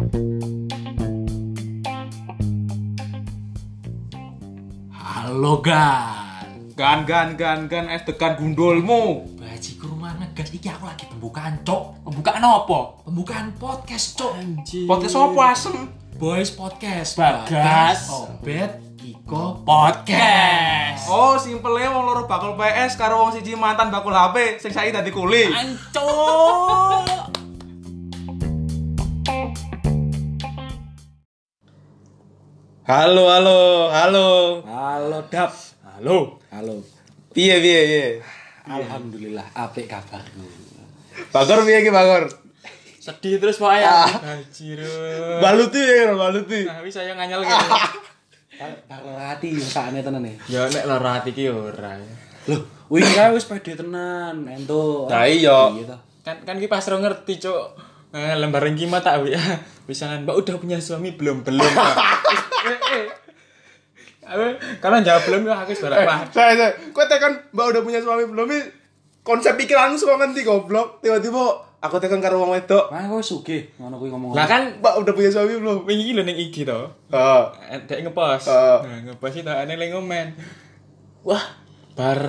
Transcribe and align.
Halo 0.00 0.16
Gan. 5.60 6.72
Gan 6.72 7.04
gan 7.04 7.36
gan 7.36 7.68
gan 7.68 7.84
es 7.92 8.08
tekan 8.08 8.40
gundulmu. 8.40 9.28
Baji 9.36 9.76
ke 9.76 9.84
rumah 9.84 10.16
negas 10.16 10.56
iki 10.56 10.72
aku 10.72 10.88
lagi 10.88 11.04
pembukaan, 11.04 11.60
Cok. 11.68 12.08
Pembukaan 12.08 12.40
apa? 12.40 13.04
Pembukaan 13.04 13.52
podcast, 13.60 14.16
Cok. 14.16 14.40
Podcast 14.88 15.20
apa 15.20 15.42
asem? 15.52 15.92
Boys 16.16 16.48
Podcast. 16.48 17.20
Bagas. 17.20 18.08
Obet 18.08 18.80
Iko 19.04 19.60
Podcast. 19.68 21.12
Oh, 21.12 21.36
simpelnya 21.36 21.92
wong 21.92 22.08
loro 22.08 22.24
bakul 22.24 22.56
PS 22.56 22.96
karo 22.96 23.20
wong 23.20 23.36
siji 23.36 23.52
mantan 23.52 23.92
bakul 23.92 24.16
HP 24.16 24.64
sing 24.64 24.72
saiki 24.72 24.96
dadi 24.96 25.12
kuli. 25.12 25.52
Ancok. 25.52 27.39
Halo, 32.90 33.30
halo, 33.30 33.86
halo. 33.86 34.26
Halo 34.66 35.22
Dap. 35.30 35.54
Halo. 35.86 36.42
Halo. 36.50 36.82
Piye 37.30 37.62
piye 37.62 37.80
piye? 37.86 38.06
Alhamdulillah 38.66 39.46
apik 39.54 39.86
kabarku. 39.86 40.42
Bagor 41.30 41.62
piye 41.62 41.86
ki 41.86 41.94
Bagor? 41.94 42.26
Sedih 42.98 43.38
terus 43.38 43.62
ya. 43.62 44.10
Anjir. 44.10 44.82
Baluti 45.38 45.78
ya, 45.78 46.18
baluti. 46.18 46.66
Nah, 46.66 46.82
wis 46.82 46.98
saya 46.98 47.14
nganyel 47.14 47.46
kene. 47.46 47.78
Karo 48.90 49.14
hati 49.22 49.54
sakne 49.54 50.02
tenan 50.02 50.26
e. 50.26 50.34
Ya 50.50 50.66
nek 50.66 50.82
lara 50.82 51.22
ati 51.22 51.30
ki 51.30 51.46
ora. 51.46 51.94
ya. 51.94 52.14
Loh, 52.50 52.66
wingi 52.90 53.14
kae 53.14 53.30
wis 53.30 53.46
pede 53.46 53.78
tenan, 53.78 54.50
ento. 54.50 55.06
Nah, 55.06 55.30
iya. 55.30 55.70
Iya. 55.78 55.94
Kan 56.26 56.42
kan 56.42 56.58
ki 56.58 56.66
pas 56.66 56.82
ro 56.90 56.98
ngerti, 56.98 57.38
Cuk. 57.38 57.86
Eh, 58.10 58.34
lembaran 58.34 58.74
kimat 58.74 59.06
tak 59.06 59.22
ya. 59.30 59.38
Bisa 59.86 60.10
kan, 60.10 60.26
Mbak 60.26 60.42
udah 60.42 60.54
punya 60.58 60.82
suami 60.82 61.14
belum? 61.14 61.46
Belum. 61.46 61.70
Eh, 62.60 62.78
eh. 64.30 64.52
Karena 64.78 64.98
jawab 65.02 65.22
belum 65.26 65.42
ya 65.48 65.54
aku 65.64 65.72
sebarang 65.74 66.06
Pak. 66.06 66.18
Saya 66.30 66.52
saya, 66.54 66.70
kau 66.94 67.02
tekan 67.08 67.32
Mbak 67.50 67.66
udah 67.74 67.80
punya 67.82 67.98
suami 67.98 68.24
belum? 68.28 68.46
Ini 68.46 68.60
konsep 69.26 69.58
pikiranmu 69.58 69.98
suka 69.98 70.20
ngerti 70.20 70.46
goblok. 70.46 71.02
Tiba-tiba 71.02 71.42
aku 71.80 71.96
tekan 71.98 72.20
karo 72.22 72.38
wong 72.44 72.54
wedok. 72.54 72.92
Mah 72.92 73.08
kok 73.08 73.24
sugih 73.24 73.72
ngono 73.80 73.98
kuwi 73.98 74.12
ngomong. 74.12 74.36
Lah 74.36 74.46
kan 74.46 74.78
Mbak 74.78 74.94
udah 75.02 75.12
punya 75.16 75.30
suami 75.32 75.56
belum? 75.56 75.88
wingi 75.88 76.14
lho 76.14 76.22
ning 76.22 76.38
IG 76.38 76.68
to. 76.68 76.80
Ah. 77.10 77.50
Dek 77.88 78.06
ngepost. 78.06 78.46
Ah. 78.52 78.84
Nah, 78.84 78.98
ngepost 79.10 79.42
itu 79.42 79.50
ane 79.50 79.74
lagi 79.74 79.90
ngomen. 79.96 80.36
Wah, 81.26 81.44
bar 81.98 82.20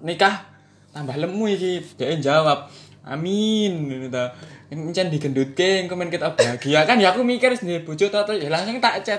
nikah 0.00 0.48
tambah 0.94 1.18
lemu 1.18 1.44
iki. 1.50 1.82
Dek 1.98 2.22
jawab, 2.22 2.70
"Amin." 3.04 3.90
Ngono 3.90 4.08
ta. 4.08 4.32
Encen 4.70 5.10
digendutke 5.10 5.82
engko 5.82 5.98
men 5.98 6.14
kita 6.14 6.30
bahagia 6.38 6.86
kan 6.86 6.94
ya 7.02 7.10
aku 7.10 7.26
mikir 7.26 7.50
sendiri 7.58 7.82
bojo 7.82 8.06
to 8.06 8.18
to, 8.22 8.32
ya 8.38 8.46
langsung 8.46 8.78
tak 8.78 9.02
chat. 9.02 9.18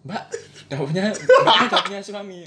Mbak, 0.00 0.22
udah 0.70 0.78
punya 0.80 1.04
Mbak 1.12 1.56
udah 1.68 1.80
punya 1.84 2.00
suami. 2.00 2.40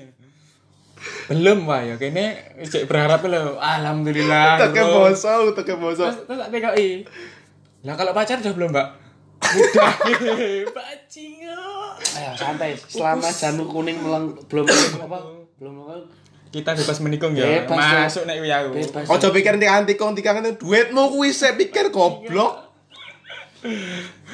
Belum 1.27 1.67
wah 1.67 1.83
ya 1.83 1.95
kene 1.99 2.55
cek 2.63 2.87
berharap 2.87 3.21
lho. 3.27 3.59
Alhamdulillah. 3.59 4.57
Teke 4.57 4.81
boso, 4.81 5.51
teke 5.53 5.73
boso. 5.77 6.07
Terus 6.07 6.37
tak 6.39 6.49
TKI. 6.49 6.89
Lah 7.83 7.95
kalau 7.99 8.15
pacar 8.15 8.39
udah 8.39 8.53
belum, 8.55 8.69
Mbak? 8.71 8.87
Udah. 9.43 9.93
Bajingan. 10.77 11.95
Ayo 12.15 12.31
santai. 12.39 12.79
Selama 12.79 13.27
janur 13.29 13.67
kuning 13.67 13.99
meleng 13.99 14.39
belum 14.47 14.65
apa? 15.03 15.17
Belum 15.59 15.75
kita 16.53 16.77
bebas 16.77 17.01
menikung 17.01 17.33
ya 17.33 17.65
Bebas, 17.65 18.05
masuk 18.05 18.29
nek 18.29 18.37
kuwi 18.37 18.53
aku 18.53 18.69
Bebas. 18.77 19.09
Ojo 19.09 19.27
pikir 19.33 19.57
nanti 19.57 19.65
anti 19.65 19.93
kong 19.97 20.13
tikang 20.13 20.45
itu 20.45 20.61
duitmu 20.61 21.09
kuwi 21.09 21.33
saya 21.33 21.57
pikir 21.57 21.89
goblok. 21.89 22.62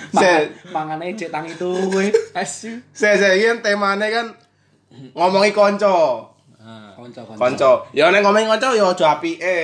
Saya 0.10 0.50
Mangane 0.70 1.14
cek 1.14 1.30
tangi 1.30 1.54
tuwe. 1.54 2.10
asu 2.34 2.82
saya 2.90 3.16
saya 3.16 3.36
ini 3.36 3.62
temanya 3.62 4.10
kan 4.10 4.28
ngomongi 5.14 5.54
konco. 5.54 6.26
Konco-konco. 6.98 7.38
Konco. 7.38 7.72
Ya 7.94 8.10
nek 8.10 8.20
ngomongi 8.20 8.48
konco 8.48 8.70
ya 8.74 8.86
ojo 8.86 9.06
apike. 9.06 9.62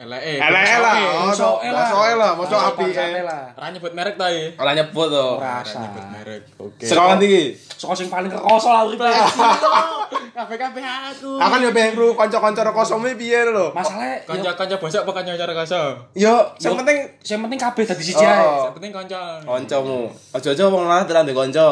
elek 0.00 0.40
Elek 0.40 0.80
lah, 0.80 0.96
ojo 1.28 1.60
Mosoke 1.60 1.68
lah. 2.16 2.32
moso 2.32 2.56
Mosoke 2.56 2.88
apike. 2.88 3.20
lah. 3.20 3.52
ora 3.52 3.68
nyebut 3.68 3.92
merek 3.92 4.14
to 4.16 4.24
ya 4.24 4.46
Ora 4.56 4.70
nyebut 4.72 5.08
to. 5.12 5.26
Ora 5.36 5.60
nyebut 5.60 6.06
merek 6.08 6.42
oke 6.56 6.86
Sekolah 6.88 7.20
iki. 7.20 7.44
Soko 7.80 7.96
sing 7.96 8.12
paling 8.12 8.28
rekoso 8.28 8.68
lah 8.68 8.84
uripe. 8.84 9.08
kabeh-kabeh 10.36 10.84
aku 10.84 11.40
Akan 11.40 11.64
ya 11.64 11.72
pengen 11.72 11.96
kru 11.96 12.12
kanca-kanca 12.12 12.68
kosome 12.76 13.16
piye 13.16 13.40
lho. 13.48 13.72
Masalahnya 13.72 14.20
yo 14.20 14.28
kanca-kanca 14.28 14.76
bosok 14.76 15.00
apa 15.08 15.12
kanca 15.16 15.32
cara 15.40 15.52
kaso 15.56 15.80
Yo, 16.12 16.34
sing 16.60 16.76
penting 16.76 16.98
sing 17.24 17.40
penting 17.40 17.56
kabeh 17.56 17.88
dadi 17.88 18.04
siji 18.04 18.20
ae. 18.20 18.36
Oh. 18.44 18.68
yang 18.68 18.76
penting 18.76 18.92
kanca 18.92 19.40
kancamu. 19.40 20.12
Ojo-ojo 20.12 20.64
wong 20.68 20.84
lanang 20.92 21.08
tenan 21.08 21.24
di 21.24 21.32
kanca. 21.32 21.66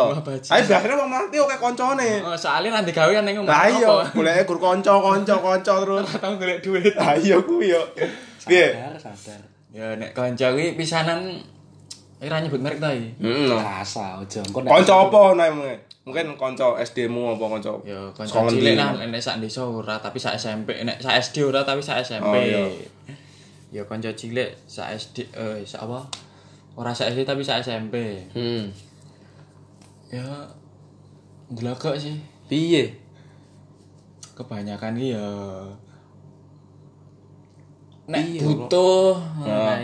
Ayo 0.49 0.63
biasanya 0.65 0.97
wong 0.97 1.09
lanang 1.13 1.29
iki 1.29 1.39
oke 1.45 1.57
kancane. 1.61 2.11
oh 2.25 2.33
soalnya 2.33 2.81
nanti 2.81 2.91
gawe 2.97 3.13
kan 3.13 3.25
ning 3.29 3.37
omah 3.45 3.53
Lah 3.53 3.65
iya, 3.69 3.89
goleke 4.17 4.43
gur 4.49 4.59
kanca, 4.59 4.95
kanca, 4.97 5.37
terus. 5.61 6.09
tau 6.17 6.33
golek 6.41 6.59
duit 6.65 6.97
Lah 6.97 7.21
iya 7.21 7.37
kuwi 7.37 7.77
yo. 7.77 7.83
Piye? 8.49 8.73
Sadar, 8.73 8.97
sadar. 8.97 9.41
ya 9.77 9.93
nek 10.01 10.17
kanca 10.17 10.57
kuwi 10.57 10.73
pisanan 10.73 11.37
ora 12.19 12.43
nyebut 12.43 12.59
merek 12.59 12.83
to 12.83 12.89
ya 12.91 12.99
Heeh. 13.23 13.47
Rasa 13.55 14.19
ojo 14.19 14.39
engko 14.43 14.59
Kanca 14.67 14.95
apa 15.07 15.21
namanya? 15.39 15.79
Mungkin 16.03 16.41
kanca 16.41 16.73
SD-mu 16.81 17.37
apa 17.37 17.45
kanca? 17.53 17.73
Ya, 17.85 18.01
kanca 18.17 18.49
cilik 18.49 18.75
ndi? 18.75 18.81
lah, 18.81 18.97
nek 18.97 19.21
sak 19.21 19.45
desa 19.45 19.61
ora, 19.61 20.01
tapi 20.01 20.17
sak 20.17 20.41
SMP, 20.41 20.81
nek 20.81 21.05
sak 21.05 21.21
SD 21.21 21.45
ora 21.45 21.61
tapi 21.69 21.85
sak 21.85 22.01
SMP. 22.01 22.25
Oh, 22.25 22.41
iya. 22.41 22.65
Ya 23.69 23.83
kanca 23.85 24.09
cilik 24.17 24.57
sak 24.65 24.97
SD 24.97 25.29
eh 25.37 25.61
sak 25.69 25.85
apa? 25.85 26.09
Ora 26.81 26.97
sak 26.97 27.13
SD 27.13 27.29
tapi 27.29 27.45
sak 27.45 27.61
SMP. 27.61 28.25
Hmm. 28.33 28.73
Ya 30.09 30.25
ndelok 31.53 31.93
sih. 32.01 32.17
Piye? 32.49 32.97
Kebanyakan 34.33 34.97
ki 34.97 35.13
ya 35.13 35.29
nek 38.09 38.41
butuh 38.41 39.21
Ya. 39.45 39.77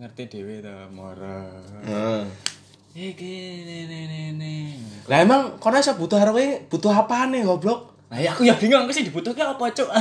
Ngerti 0.00 0.32
dhewe 0.32 0.64
to, 0.64 0.72
moro. 0.96 1.44
Heeh. 1.84 2.24
Iki. 2.96 3.36
Lah 5.06 5.18
emang 5.20 5.60
kono 5.60 5.76
iso 5.76 5.92
butuh 5.94 6.16
karo 6.16 6.32
butuh 6.72 6.90
apane 6.90 7.44
goblok? 7.44 7.92
Ya 8.10 8.34
aku 8.34 8.42
ya 8.48 8.56
bingung 8.58 8.82
aku 8.82 8.90
sih 8.90 9.06
dibutuhke 9.06 9.44
apa, 9.44 9.70
Cuk. 9.70 9.88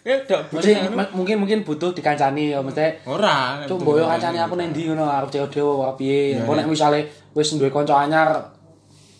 Ya 0.00 0.16
mungkin 0.48 0.96
mungkin 1.12 1.36
mungkin 1.44 1.58
butuh 1.60 1.92
dikancani 1.92 2.56
ya 2.56 2.64
mesti 2.64 3.04
ora. 3.04 3.60
Cuk 3.68 3.84
mboyo 3.84 4.08
kancane 4.08 4.40
aku 4.40 4.56
ning 4.56 4.72
ndi 4.72 4.88
ngono 4.88 5.04
arep 5.04 5.28
COD 5.28 5.60
apa 5.60 5.92
piye. 6.00 6.40
Engko 6.40 6.56
nek 6.56 6.64
misale 6.64 7.04
wis 7.36 7.52
duwe 7.52 7.68
kanca 7.68 8.00
anyar 8.00 8.48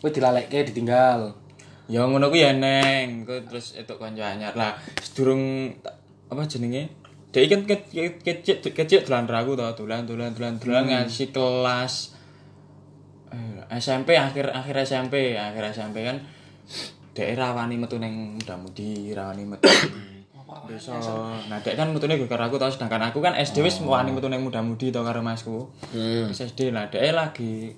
kowe 0.00 0.08
dilalekke 0.08 0.72
ditinggal. 0.72 1.36
Ya 1.84 2.00
ngono 2.08 2.32
kuwi 2.32 2.48
ya 2.48 2.56
neng, 2.56 3.28
terus 3.28 3.76
etuk 3.76 4.00
kanca 4.00 4.32
anyar. 4.32 4.56
Lah 4.56 4.72
sedurung 5.04 5.68
apa 6.32 6.48
jenenge? 6.48 6.88
Dek 7.30 7.46
kan 7.46 7.60
ke- 7.62 7.86
ke- 7.86 8.18
kecil 8.20 8.58
kecil 8.58 9.00
dolan 9.06 9.30
ragu 9.30 9.54
to, 9.54 9.62
dolan 9.78 10.02
dolan 10.02 10.34
dolan 10.34 10.58
dolan 10.58 10.82
ngasih 10.86 11.30
kelas 11.30 12.18
eh, 13.30 13.62
SMP 13.78 14.18
akhir 14.18 14.50
akhir 14.50 14.74
SMP, 14.82 15.38
akhir 15.38 15.62
SMP 15.70 16.02
kan 16.02 16.18
dek 17.14 17.38
rawani 17.38 17.78
metu 17.78 18.02
ning 18.02 18.34
muda-mudi, 18.34 19.14
rawani 19.14 19.46
metu 19.46 19.70
desa. 20.66 20.98
Nah, 21.46 21.58
dek 21.62 21.78
kan 21.78 21.94
metune 21.94 22.18
gue 22.18 22.26
aku 22.26 22.58
tau 22.58 22.66
sedangkan 22.66 23.14
aku 23.14 23.22
kan 23.22 23.38
SD 23.38 23.62
wis 23.62 23.78
wani 23.78 24.10
metu 24.10 24.26
ning 24.26 24.42
muda-mudi 24.42 24.90
to 24.90 24.98
karo 25.06 25.22
masku. 25.22 25.70
Hmm. 25.94 26.26
SD 26.30 26.74
lah, 26.74 26.90
dek 26.90 27.14
lagi 27.14 27.74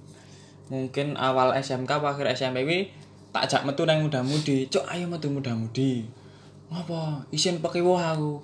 mungkin 0.72 1.20
awal 1.20 1.52
SMK 1.52 2.00
akhir 2.00 2.32
SMP 2.32 2.64
kuwi 2.64 2.80
tak 3.32 3.48
jak 3.48 3.62
metu 3.68 3.84
nang 3.84 4.00
muda-mudi. 4.00 4.68
Cuk, 4.68 4.84
ayo 4.88 5.04
metu 5.08 5.28
muda-mudi. 5.28 6.08
Apa? 6.72 7.28
Isin 7.28 7.60
pakai 7.60 7.84
wah 7.84 8.16
aku. 8.16 8.40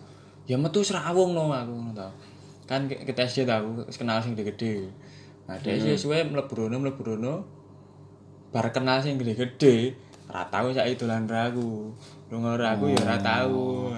Ya 0.49 0.57
metu 0.57 0.81
serawung 0.81 1.37
no 1.37 1.53
aku 1.53 1.77
ngono 1.77 1.93
to. 1.93 2.09
Kan 2.65 2.89
ke- 2.89 3.05
kita 3.05 3.29
SD 3.29 3.45
tau 3.45 3.85
aku 3.85 3.93
kenal 3.93 4.25
sing 4.25 4.33
gede-gede. 4.33 4.89
Nah, 5.45 5.61
dek 5.61 5.77
hmm. 5.77 6.01
suwe 6.01 6.25
mlebu 6.25 6.53
rono 6.57 6.81
mlebu 6.81 7.03
rono. 7.05 7.45
Bar 8.49 8.73
kenal 8.73 9.05
sing 9.05 9.21
gede-gede, 9.21 9.93
ora 10.25 10.49
tau 10.49 10.73
saiki 10.73 11.05
dolan 11.05 11.29
ragu. 11.29 11.93
Lunga 12.33 12.57
ragu 12.57 12.89
ya 12.89 12.97
ora 13.05 13.21
tau. 13.21 13.93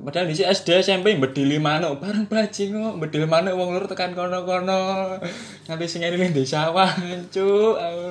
Padahal 0.00 0.32
di 0.32 0.40
SD 0.40 0.80
SMP 0.80 1.20
bedili 1.20 1.60
manuk 1.60 2.00
bareng 2.00 2.24
bajing 2.24 2.72
kok 2.72 2.96
bedil 3.04 3.28
manuk 3.28 3.52
wong 3.52 3.76
lur 3.76 3.84
tekan 3.84 4.16
kono-kono. 4.16 5.20
Nganti 5.68 5.84
sing 5.84 6.00
ngene 6.00 6.16
ning 6.16 6.32
desa 6.32 6.72
sawah, 6.72 6.88
cuk. 7.28 7.76
aku. 7.76 8.08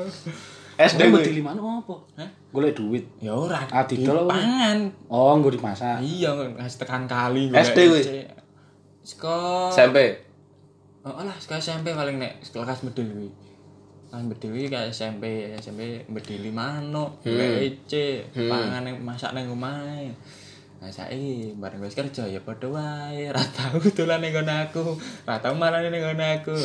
SD 0.78 1.02
di 1.34 1.42
mana 1.42 1.58
apa? 1.58 1.96
Hah? 2.22 2.30
Golek 2.50 2.74
duit. 2.74 3.06
Ya 3.22 3.38
ora. 3.38 3.62
Didol 3.86 4.26
apa? 4.26 4.34
pangan. 4.34 4.80
Oh, 5.06 5.38
nggo 5.38 5.54
dimasak. 5.54 6.02
Iya, 6.02 6.34
ngasih 6.34 6.80
tekan 6.82 7.06
kali. 7.06 7.54
SD 7.54 7.78
kuwi? 7.90 8.04
Seko 9.06 9.70
SMP. 9.70 10.30
Oh 11.06 11.24
lah, 11.24 11.34
sekolah 11.40 11.62
SMP 11.64 11.96
paling 11.96 12.20
nek 12.20 12.44
kelas 12.44 12.84
bedil 12.84 13.08
kuwi. 13.10 13.30
Kelas 14.10 14.24
bedil 14.30 14.50
kuwi 14.54 14.66
kayak 14.68 14.90
SMP, 14.92 15.54
SMP 15.58 16.04
bedili 16.10 16.50
manuk, 16.50 17.22
hmm. 17.24 17.64
ece, 17.64 18.26
pangan 18.34 18.84
yang 18.84 18.98
masak 19.02 19.32
nang 19.32 19.50
omahe. 19.54 20.12
Nah 20.80 20.88
saiki 20.88 21.60
bareng 21.60 21.84
wis 21.84 21.92
kerja 21.92 22.24
ya 22.24 22.40
padha 22.40 22.72
wae, 22.72 23.28
ora 23.28 23.44
tau 23.44 23.84
dolan 24.00 24.24
ning 24.24 24.32
aku, 24.36 24.96
ora 25.28 25.38
tau 25.44 25.56
marani 25.56 25.92
ning 25.92 26.04
aku. 26.04 26.56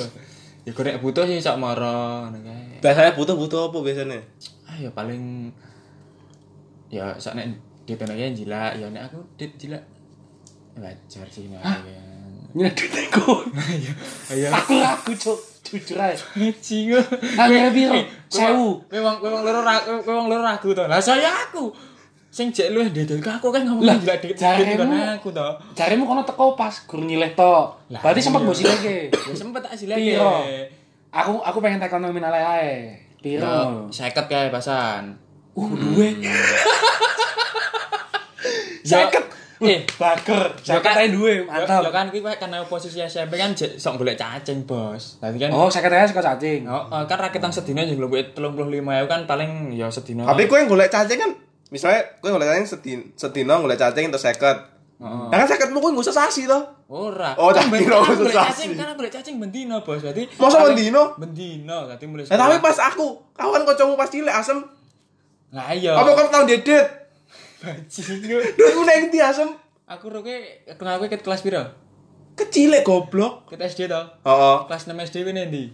Ya 0.65 0.73
gorek 0.73 1.03
butuh 1.03 1.29
sih 1.29 1.43
sok 1.43 1.61
moro 1.61 2.25
ngono 2.29 2.39
kae. 2.41 2.81
Biasanya 2.81 3.13
butuh-butuh 3.19 3.69
apa 3.69 3.79
biasanya? 3.85 4.21
Ah 4.65 4.77
ya 4.81 4.89
paling 4.95 5.53
ya 6.95 7.19
sok 7.19 7.35
nek 7.35 7.51
ditene 7.83 8.15
ya 8.15 8.31
jila, 8.31 8.71
ya 8.79 8.87
nek 8.87 9.11
aku 9.11 9.19
dit 9.35 9.51
jila. 9.59 9.79
Wajar 10.79 11.27
sih 11.27 11.51
aku 11.51 11.91
ya. 11.91 12.03
Ini 12.55 12.71
duitku. 12.71 13.51
Ayo. 14.31 14.47
Aku 14.55 14.79
ragu, 14.79 15.11
Cuk. 15.19 15.39
Jujur 15.65 15.99
aja. 15.99 16.15
Cingo. 16.63 17.03
Angger 17.35 17.75
piro? 17.75 17.99
Sewu. 18.31 18.79
Memang 18.93 19.19
memang 19.19 19.43
loro 19.43 19.61
memang 20.07 20.27
loro 20.31 20.43
ragu 20.47 20.71
to. 20.71 20.87
Lah 20.87 21.03
saya 21.03 21.35
aku. 21.35 21.75
Sing 22.31 22.55
jek 22.55 22.71
luwih 22.75 22.91
ndedel 22.91 23.19
aku 23.23 23.51
kan 23.51 23.63
ngomong 23.67 23.83
Lah, 23.87 23.99
jila 23.99 24.15
dikit 24.23 24.39
jaremu- 24.39 25.19
aku 25.19 25.35
to. 25.35 25.49
Jarimu 25.75 26.07
kono 26.07 26.23
teko 26.23 26.55
pas 26.55 26.75
gur 26.87 27.03
nyileh. 27.03 27.35
Lah, 27.35 27.75
Berarti 28.03 28.21
sempat 28.23 28.43
iya. 28.43 28.47
mbok 28.47 28.57
silehke. 28.59 28.97
Ya 29.31 29.35
sempet 29.35 29.61
tak. 29.67 29.75
Piro? 29.75 30.35
Aku 31.11 31.33
aku 31.43 31.59
pengen 31.59 31.83
tekon 31.83 32.07
nominal 32.07 32.31
ae. 32.35 32.95
Piro? 33.19 33.43
Yo, 33.43 33.91
seket 33.91 34.31
kae 34.31 34.51
pasan. 34.55 35.15
Uh, 35.55 35.71
duwe. 35.71 36.09
Seket. 38.85 39.25
Eh, 39.65 39.81
Bager. 39.97 40.51
Ya 40.61 40.77
Seket 40.77 40.93
ae 40.93 41.09
duwe, 41.09 41.41
mantap. 41.43 41.81
ya 41.81 41.89
kan 41.89 42.11
kuwi 42.11 42.21
karena 42.21 42.61
posisi 42.65 43.01
SMP 43.01 43.35
kan 43.35 43.55
sok 43.57 43.97
golek 43.97 44.19
cacing, 44.19 44.67
Bos. 44.67 45.17
Tadi 45.17 45.39
kan 45.39 45.49
Oh, 45.51 45.71
seket 45.73 45.89
ae 45.89 46.05
saka 46.05 46.21
cacing. 46.27 46.67
Oh, 46.67 46.85
oh, 46.85 47.03
kan 47.07 47.17
rakitan 47.17 47.49
sedina 47.49 47.81
telung 47.87 48.53
puluh 48.53 48.69
lima 48.69 48.99
kan 49.07 49.25
paling 49.25 49.73
ya 49.73 49.89
sedina. 49.89 50.27
Tapi 50.27 50.45
kowe 50.45 50.59
golek 50.67 50.91
cacing 50.91 51.17
kan 51.17 51.31
misalnya 51.71 52.03
kowe 52.19 52.29
golek 52.31 52.51
cacing 52.51 52.67
sedin 52.69 52.99
sedina 53.15 53.57
golek 53.57 53.79
cacing 53.79 54.11
entuk 54.11 54.21
50. 54.21 54.75
Heeh. 54.95 55.27
Nah 55.27 55.37
kan 55.39 55.49
50 55.49 55.73
kowe 55.73 55.91
ngusah 55.93 56.13
sasi 56.13 56.45
to. 56.45 56.59
ora. 56.85 57.33
Oh, 57.35 57.49
Kan 57.49 57.67
tak 57.67 57.73
ben- 57.73 57.81
kira 57.81 57.97
kan 57.97 58.05
maksud 58.05 58.21
golek 58.21 58.37
sasi. 58.37 58.63
kan 58.75 58.93
golek 58.93 59.13
cacing 59.13 59.37
bendino, 59.39 59.81
Bos. 59.81 60.03
Berarti 60.03 60.29
Masa 60.37 60.61
bendino? 60.63 61.17
Bendino, 61.17 61.77
berarti 61.89 62.05
mulai. 62.05 62.27
Nah, 62.27 62.37
tapi 62.39 62.57
pas 62.61 62.77
aku 62.85 63.07
kawan 63.33 63.65
kocokmu 63.65 63.95
pas 63.95 64.11
cilik 64.11 64.35
asem. 64.35 64.61
Lah 65.55 65.71
iya. 65.71 65.95
Apa 65.95 66.11
kau 66.19 66.27
tau 66.27 66.43
dedet? 66.43 67.05
bajingan? 67.65 68.43
Duitku 68.59 68.83
nek 68.85 68.97
ndi 69.09 69.19
asem? 69.23 69.49
Aku 69.89 70.13
roke 70.13 70.35
kenal 70.77 71.01
kowe 71.01 71.09
ket 71.09 71.23
kelas 71.25 71.41
piro? 71.41 71.63
Kecil 72.35 72.75
goblok. 72.83 73.49
Ket 73.49 73.63
SD 73.63 73.87
to. 73.87 74.03
Heeh. 74.27 74.57
Kelas 74.67 74.85
6 74.91 75.09
SD 75.09 75.17
kuwi 75.25 75.33
ndi? 75.33 75.65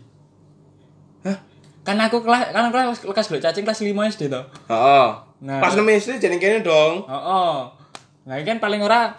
Hah? 1.25 1.37
Kan 1.82 1.97
aku 1.99 2.21
kelas 2.21 2.53
kan 2.53 2.69
aku 2.69 2.77
kelas 2.77 3.00
kelas 3.00 3.27
golek 3.32 3.43
cacing 3.43 3.65
kelas 3.65 3.81
5 3.81 4.12
SD 4.15 4.23
to. 4.29 4.41
Heeh. 4.69 5.06
Nah. 5.41 5.61
Pas 5.65 5.73
nemu 5.73 5.91
SD 5.97 6.21
jadi 6.21 6.37
kene 6.37 6.61
dong. 6.61 7.09
Oh, 7.09 7.73
Nah, 8.21 8.37
ini 8.37 8.44
kan 8.44 8.61
paling 8.61 8.85
ora 8.85 9.17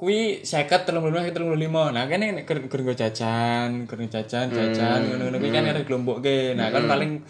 kuwi 0.00 0.40
50 0.40 0.88
35 0.88 1.36
35. 1.36 1.92
Nah, 1.92 2.02
kan 2.08 2.18
nek 2.18 2.48
ger 2.48 2.58
jajan, 2.96 3.84
ger 3.84 3.98
jajan, 4.08 4.46
jajan 4.48 5.00
ngono-ngono 5.04 5.36
kuwi 5.36 5.52
kan 5.52 5.68
arek 5.68 5.84
glombokke. 5.84 6.56
Nah, 6.56 6.72
kan 6.72 6.88
paling 6.88 7.20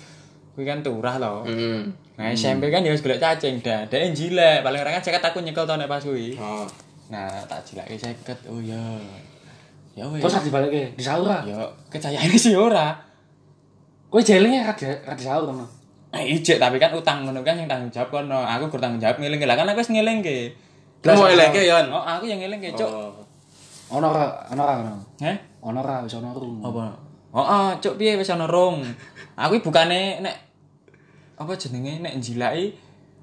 kuwi 0.59 0.67
kan 0.67 0.83
turah 0.83 1.15
to. 1.23 1.47
Heeh. 1.47 1.87
Nah, 2.19 2.35
SMP 2.35 2.67
kan 2.75 2.83
ya 2.83 2.91
wis 2.91 2.99
golek 2.99 3.23
cacing 3.23 3.63
dah. 3.63 3.87
Dek 3.87 4.11
njilek, 4.11 4.67
paling 4.67 4.83
ora 4.83 4.91
kan 4.91 5.03
50 5.07 5.23
aku 5.23 5.39
nyekel 5.47 5.63
to 5.63 5.75
nek 5.79 5.87
pas 5.87 6.03
kuwi. 6.03 6.35
Oh. 6.35 6.67
Nah, 7.15 7.31
tak 7.47 7.63
jilake 7.63 7.95
50. 7.95 8.51
Oh 8.51 8.59
ya. 8.59 8.83
Ya 9.95 10.03
wis. 10.11 10.19
Terus 10.19 10.35
ati 10.43 10.51
balikke 10.51 10.99
di 10.99 11.03
sahur 11.07 11.31
ah. 11.31 11.47
Ya 11.47 11.63
kecayane 11.87 12.35
sih 12.35 12.59
ora. 12.59 12.99
Kowe 14.11 14.19
jelenge 14.19 14.67
ra 14.67 14.75
di- 14.75 14.99
ra 15.07 15.15
di 15.15 15.23
sahur 15.23 15.47
kono. 15.47 15.63
Eh, 16.11 16.35
ijek 16.35 16.59
tapi 16.59 16.83
kan 16.83 16.91
utang 16.91 17.23
ngono 17.23 17.47
kan 17.47 17.55
yang 17.55 17.71
tanggung 17.71 17.95
jawab 17.95 18.11
kono. 18.11 18.43
Aku 18.43 18.67
gur 18.67 18.83
tanggung 18.83 18.99
jawab 18.99 19.23
ngeling 19.23 19.39
lah 19.47 19.55
kan 19.55 19.71
aku 19.71 19.79
wis 19.79 19.95
ngelingke. 19.95 20.51
Kamu 20.99 21.15
mau 21.15 21.31
elengke, 21.31 21.63
Yon? 21.63 21.95
Oh, 21.95 22.03
aku 22.03 22.27
yang 22.27 22.43
ngelingke, 22.43 22.75
Cuk. 22.75 22.91
Oh. 22.91 23.15
Ono 23.95 24.11
ra, 24.11 24.43
ono 24.51 24.63
ra 24.67 24.75
kono. 24.83 24.95
Heh? 25.23 25.37
Ono 25.63 25.79
ra 25.79 26.03
wis 26.03 26.19
ono 26.19 26.35
rum. 26.35 26.59
apa 26.67 27.07
oh, 27.33 27.45
oh 27.45 27.71
cuk 27.79 28.01
piye 28.01 28.17
wis 28.17 28.31
ana 28.33 28.49
rong 28.49 28.81
aku 29.37 29.61
bukane 29.61 30.21
nek 30.25 30.48
apa 31.39 31.53
jenenge? 31.55 32.03
Nek 32.03 32.19
njilaki 32.19 32.75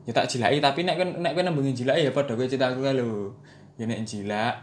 ya 0.05 0.13
tak 0.13 0.29
jilaki 0.29 0.61
tapi 0.61 0.85
nek 0.85 1.01
nek 1.17 1.33
kowe 1.33 1.43
nembungi 1.43 1.73
jilaki 1.73 2.07
ya 2.07 2.11
padha 2.13 2.37
kowe 2.37 2.47
citaku 2.47 2.79
kae 2.79 2.95
lho. 2.95 3.33
Ya 3.75 3.89
nek 3.89 4.07
jilak 4.07 4.55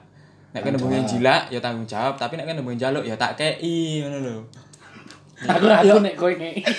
nek 0.54 0.60
kowe 0.64 0.72
nembungi 0.72 1.04
jilak 1.04 1.52
ya 1.52 1.60
tanggung 1.60 1.84
jawab 1.84 2.16
tapi 2.16 2.38
nek 2.38 2.48
kowe 2.48 2.56
nembungi 2.56 2.80
jaluk 2.80 3.04
ya 3.04 3.18
tak 3.18 3.36
kei 3.36 4.00
ngono 4.00 4.18
lho. 4.22 4.36
Aku 5.42 5.66
ragu 5.66 5.98
nek 5.98 6.14
kowe 6.14 6.32
ngeki. 6.32 6.62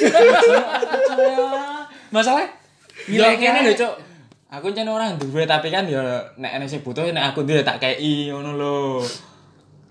Masalah? 2.16 2.48
Ya 3.12 3.36
kene 3.36 3.68
lho 3.68 3.76
cuk. 3.76 3.94
Aku 4.54 4.69
jan 4.69 4.86
orang 4.86 5.18
duwe 5.18 5.44
tapi 5.44 5.74
kan 5.74 5.84
ya 5.90 6.24
nek 6.40 6.52
ana 6.56 6.66
sing 6.69 6.86
butuh 6.86 7.04
nek 7.12 7.36
aku 7.36 7.44
duwe 7.44 7.62
tak 7.62 7.84
kei 7.84 8.31
ngono 8.31 8.56
lho. 8.56 9.04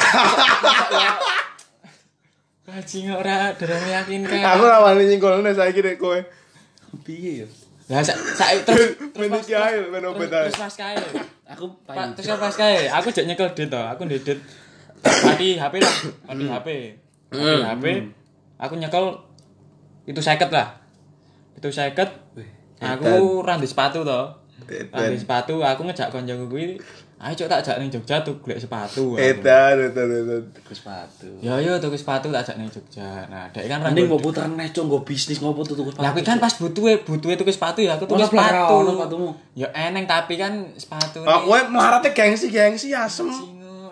Bajing 2.62 3.10
ora 3.12 3.52
dereng 3.58 3.82
meyakinkan. 3.84 4.38
Aku 4.38 4.64
ra 4.64 4.80
wani 4.80 5.04
nyinggol 5.04 5.44
nek 5.44 5.58
saiki 5.58 5.84
nek 5.84 6.00
kowe. 6.00 6.16
Piye 7.02 7.44
ya? 7.44 7.48
Lah 7.90 8.00
sak 8.00 8.16
sak 8.38 8.62
terus 8.62 8.94
Men 9.18 9.34
iki 9.36 9.52
ae 9.52 9.82
men 9.90 10.06
obat 10.06 10.30
terus 10.30 10.54
pas 10.56 10.74
kae. 10.74 10.96
Aku 11.50 11.68
terus 12.16 12.38
pas 12.38 12.54
kae. 12.54 12.88
Aku 12.88 13.10
jek 13.10 13.26
nyekel 13.26 13.50
dit 13.52 13.68
to. 13.68 13.82
Aku 13.82 14.06
ndedit 14.06 14.38
mati 15.02 15.58
HP 15.58 15.74
lah, 15.82 15.96
mati 16.30 16.44
HP. 16.46 16.68
Mati 17.34 17.62
HP. 17.66 17.84
Aku 18.62 18.74
nyekel 18.78 19.18
itu 20.06 20.20
seket 20.22 20.48
lah. 20.54 20.78
Itu 21.58 21.68
seket. 21.68 22.08
Aku 22.78 23.42
randi 23.42 23.66
sepatu 23.66 24.06
to. 24.06 24.22
Randi 24.94 25.18
sepatu, 25.18 25.58
aku 25.58 25.82
ngejak 25.82 26.14
koncoku 26.14 26.46
kuwi, 26.46 26.78
ayo 27.22 27.34
cok 27.38 27.46
tak 27.46 27.62
jak 27.62 27.76
ning 27.78 27.86
Jogja 27.86 28.18
tuh 28.26 28.34
golek 28.42 28.58
sepatu. 28.58 29.14
Edan, 29.14 29.78
edan, 29.78 30.10
edan. 30.10 30.42
Tuku 30.58 30.74
sepatu. 30.74 31.30
Ya 31.38 31.54
yo 31.62 31.78
tuku 31.78 31.94
sepatu 31.94 32.34
tak 32.34 32.42
jak 32.42 32.58
ning 32.58 32.66
Jogja. 32.66 33.30
Nah, 33.30 33.46
dek 33.54 33.70
kan 33.70 33.78
Mending 33.78 34.10
rambut. 34.10 34.18
mbok 34.18 34.34
puter 34.34 34.50
neh 34.50 34.66
nggo 34.74 34.98
bisnis 35.06 35.38
ngopo 35.38 35.62
tuku 35.62 35.86
sepatu. 35.86 36.02
Lah 36.02 36.10
kuwi 36.10 36.26
kan 36.26 36.42
pas 36.42 36.50
butuhe 36.58 37.06
butuhe 37.06 37.38
tuku 37.38 37.54
sepatu 37.54 37.78
ya 37.78 37.94
aku 37.94 38.10
tuku 38.10 38.26
sepatu. 38.26 38.74
ono 38.74 38.90
sepatumu. 38.98 39.30
Ya 39.54 39.70
eneng 39.70 40.10
tapi 40.10 40.34
kan 40.34 40.66
sepatu 40.74 41.22
Ah, 41.22 41.46
kowe 41.46 41.62
melaratnya 41.70 42.10
gengsi-gengsi 42.10 42.90
asem. 42.90 43.30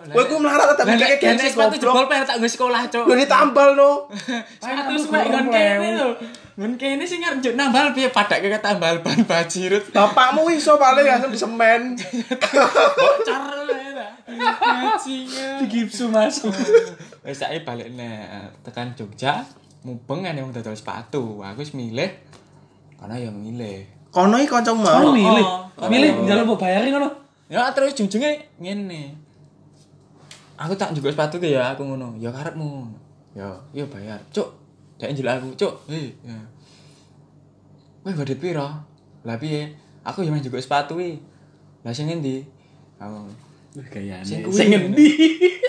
Kowe 0.09 0.23
ku 0.25 0.35
melarat 0.41 0.73
tapi 0.73 0.97
kayak 0.97 1.21
gengsi 1.21 1.53
sepatu 1.53 1.77
jebol 1.77 2.09
pengen 2.09 2.25
tak 2.25 2.41
nggo 2.41 2.49
sekolah, 2.49 2.81
Cuk. 2.89 3.05
Lu 3.05 3.13
ditambal 3.13 3.77
no. 3.77 4.09
Sepatu 4.63 4.97
suwe 4.97 5.21
gurung 5.21 5.45
ngon 5.45 5.53
kene 5.53 5.89
lho. 6.01 6.09
Ngon 6.57 6.73
kene 6.81 7.03
sing 7.05 7.21
arep 7.21 7.37
njuk 7.37 7.53
nambal 7.53 7.93
piye 7.93 8.09
padake 8.09 8.49
ke 8.49 8.57
tambal 8.57 8.97
ban 9.05 9.21
bajirut. 9.21 9.93
Bapakmu 9.93 10.49
iso 10.49 10.81
paling 10.81 11.05
asem 11.05 11.29
di 11.29 11.37
semen. 11.37 11.81
Bocor 12.97 13.41
ta. 13.93 14.07
Bajingan. 14.31 15.69
gipsu 15.69 16.09
Mas. 16.09 16.41
Wis 17.25 17.37
saiki 17.37 17.61
balik 17.61 17.93
nek 17.93 18.57
tekan 18.65 18.97
Jogja, 18.97 19.45
mubeng 19.85 20.25
ene 20.25 20.41
wong 20.41 20.49
dodol 20.49 20.73
sepatu. 20.73 21.45
Aku 21.45 21.61
wis 21.61 21.77
milih 21.77 22.09
karena 22.97 23.21
ya 23.21 23.29
milih. 23.29 23.85
Kono 24.09 24.41
iki 24.41 24.49
kancamu 24.49 24.81
mau. 24.81 25.13
milih. 25.13 25.45
oh. 25.77 25.89
Milih 25.89 26.25
njaluk 26.25 26.43
mbok 26.49 26.65
bayarin 26.65 26.89
ngono. 26.89 27.09
Ya 27.51 27.69
terus 27.75 27.93
ujung-ujungnya 27.93 28.41
ngene. 28.57 29.20
Aku 30.61 30.73
tak 30.77 30.93
juga 30.93 31.09
sepatu 31.09 31.41
ke 31.41 31.49
ya 31.49 31.73
aku 31.73 31.81
ngono. 31.81 32.13
Ya 32.21 32.29
karepmu. 32.29 32.85
Ya, 33.33 33.49
iya 33.73 33.85
bayar. 33.89 34.19
Cuk, 34.29 34.45
dek 35.01 35.09
njilak 35.15 35.41
aku, 35.41 35.49
cuk. 35.57 35.73
Eh, 35.89 36.13
ya. 36.21 36.37
Kowe 38.05 38.13
gak 38.13 38.37
piro? 38.37 38.69
Lah 39.25 39.37
piye? 39.41 39.73
Aku 40.05 40.21
ya 40.21 40.29
main 40.29 40.41
juga 40.41 40.61
sepatu 40.61 40.97
iki. 41.01 41.17
Lah 41.81 41.93
sing 41.93 42.09
endi? 42.09 42.45
Aku. 43.01 43.25
Gayane. 43.89 44.25
Sing 44.25 44.69
ngendi? 44.69 45.09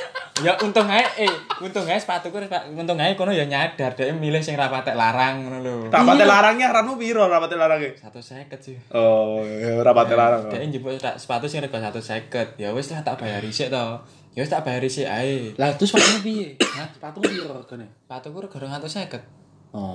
Ya 0.43 0.57
untung 0.59 0.89
ae, 0.91 1.05
eh, 1.23 1.31
untung 1.63 1.87
ae 1.87 1.95
sepatuku 2.01 2.35
untung 2.75 2.99
ae 2.99 3.15
kono 3.15 3.31
ya 3.31 3.47
nyadar 3.47 3.95
dek 3.95 4.11
milih 4.17 4.43
sing 4.43 4.59
rapatek 4.59 4.97
larang 4.99 5.45
ngono 5.45 5.63
lho. 5.63 5.75
Rapate 5.87 6.25
larangnya 6.27 6.73
harapmu 6.73 6.99
piro 6.99 7.31
rapate 7.31 7.55
larangnya? 7.55 7.95
150 7.95 8.59
sih. 8.59 8.75
Oh, 8.91 9.45
ya, 9.47 9.85
rapate 9.87 10.19
larang. 10.19 10.51
Dek 10.51 10.67
njupuk 10.73 10.99
tak- 10.99 11.15
sepatu 11.21 11.47
sing 11.47 11.63
rega 11.63 11.79
150. 11.79 12.59
Ya 12.59 12.75
wis 12.75 12.91
lah 12.91 13.07
tak 13.07 13.23
bayar 13.23 13.45
sik 13.55 13.71
to. 13.71 13.85
Ya 14.33 14.49
tak 14.49 14.65
bayar 14.65 14.89
sik 14.89 15.05
ae. 15.05 15.53
Lah 15.61 15.77
terus 15.77 15.93
sepatunya 15.93 16.21
piye? 16.25 16.49
Hah, 16.57 16.89
sepatu 16.89 17.21
piro 17.21 17.53
regane? 17.53 17.85
Sepatuku 18.09 18.37
rega 18.41 18.81
250. 18.81 19.21
Oh. 19.77 19.93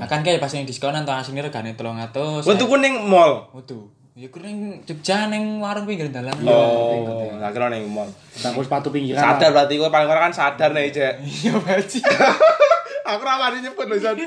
Akan 0.00 0.20
kayak 0.20 0.36
pas 0.36 0.52
yang 0.52 0.68
diskonan 0.68 1.08
to 1.08 1.12
asline 1.12 1.40
regane 1.40 1.72
300. 1.72 2.12
Kowe 2.44 2.54
tuku 2.60 2.76
ning 2.76 3.08
mall. 3.08 3.48
Waduh. 3.56 3.88
Ya 4.12 4.28
ku 4.28 4.36
ning 4.44 4.84
Jogja 4.84 5.32
ning 5.32 5.64
warung 5.64 5.88
pinggir 5.88 6.12
dalan. 6.12 6.36
Oh, 6.44 7.32
gak 7.40 7.56
kira 7.56 7.72
ning 7.72 7.88
mall. 7.88 8.08
Takut 8.36 8.68
sepatu 8.68 8.92
pinggiran. 8.92 9.40
Sadar 9.40 9.56
berarti 9.56 9.80
kowe 9.80 9.88
paling 9.88 10.08
ora 10.12 10.28
kan 10.28 10.34
sadar 10.36 10.76
nih, 10.76 10.92
Cek. 10.92 11.24
Iya 11.24 11.56
baji. 11.56 12.00
Aku 13.16 13.22
ra 13.24 13.40
wani 13.40 13.64
nyebut 13.64 13.88
lho, 13.88 13.96
San. 13.96 14.20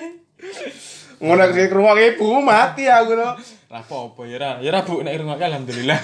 Ngono 1.22 1.44
ke 1.54 1.70
rumah 1.70 1.94
ibu 1.96 2.42
mati 2.42 2.90
aku 2.90 3.16
no. 3.16 3.38
Lah 3.70 3.80
apa 3.86 4.22
ya 4.26 4.38
ra? 4.42 4.52
Ya 4.60 4.74
ra 4.74 4.82
Bu 4.82 5.06
nek 5.06 5.14
rungokke 5.14 5.46
alhamdulillah. 5.46 6.02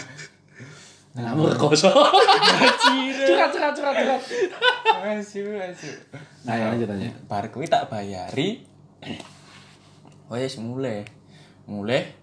Ngamur 1.20 1.52
koso. 1.60 1.92
Curhat 1.92 3.52
curhat 3.52 3.74
curhat 3.76 3.96
curhat. 3.96 4.22
Asu 5.04 5.44
asu. 5.60 5.90
Nah, 6.48 6.56
ya 6.56 6.72
lanjut 6.72 6.88
aja. 6.88 7.12
Bar 7.28 7.46
kuwi 7.52 7.68
tak 7.68 7.92
bayari. 7.92 8.64
Wes 10.32 10.56
mulai. 10.60 11.04
Mulai 11.68 12.20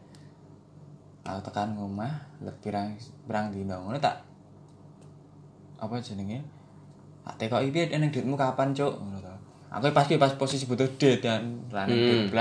aku 1.27 1.51
tekan 1.51 1.75
ngomah 1.75 2.13
lebih 2.39 2.71
pirang 2.71 2.95
pirang 3.27 3.51
dino 3.51 3.75
ngono 3.83 3.99
tak 3.99 4.23
apa 5.83 5.99
jenenge 5.99 6.39
tak 7.27 7.35
tekoki 7.43 7.75
piye 7.75 7.91
eneng 7.91 8.15
duitmu 8.15 8.39
kapan 8.39 8.71
cuk 8.71 8.95
ngono 8.95 9.19
to 9.19 9.35
Aku 9.67 9.91
pas 9.91 10.07
ki 10.07 10.17
pas 10.17 10.31
posisi 10.39 10.65
butuh 10.65 10.87
duit 10.95 11.21
kan, 11.21 11.43
lan 11.75 11.91
Hmm. 11.91 12.31
12. 12.31 12.33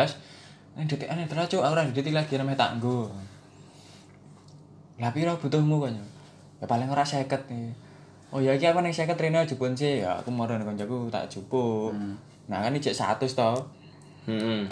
Nek 0.78 0.86
detik 0.88 1.10
aneh 1.10 1.26
terus 1.26 1.50
cuk, 1.50 1.66
aku 1.66 1.74
ora 1.74 1.84
duit 1.84 2.06
lagi 2.14 2.38
namanya 2.38 2.64
tak 2.64 2.78
nggo. 2.78 3.12
Lah 5.02 5.10
piro 5.12 5.34
butuhmu 5.36 5.84
kok? 5.84 5.92
Ya 6.60 6.66
paling 6.68 6.88
ora 6.88 7.04
50 7.04 7.52
nih. 7.52 7.72
Oh 8.32 8.44
ya 8.44 8.52
iki 8.56 8.68
aku 8.68 8.84
ning 8.84 8.92
50 8.92 9.16
rene 9.16 9.46
jupun 9.48 9.76
sih. 9.76 10.04
Ya 10.04 10.20
aku 10.20 10.32
marang 10.32 10.64
koncoku 10.64 11.08
tak 11.12 11.28
jupuk. 11.32 11.96
Nah 12.48 12.60
kan 12.62 12.76
ijek 12.76 12.96
100 12.96 13.26
to. 13.26 13.52
Heeh. 14.28 14.68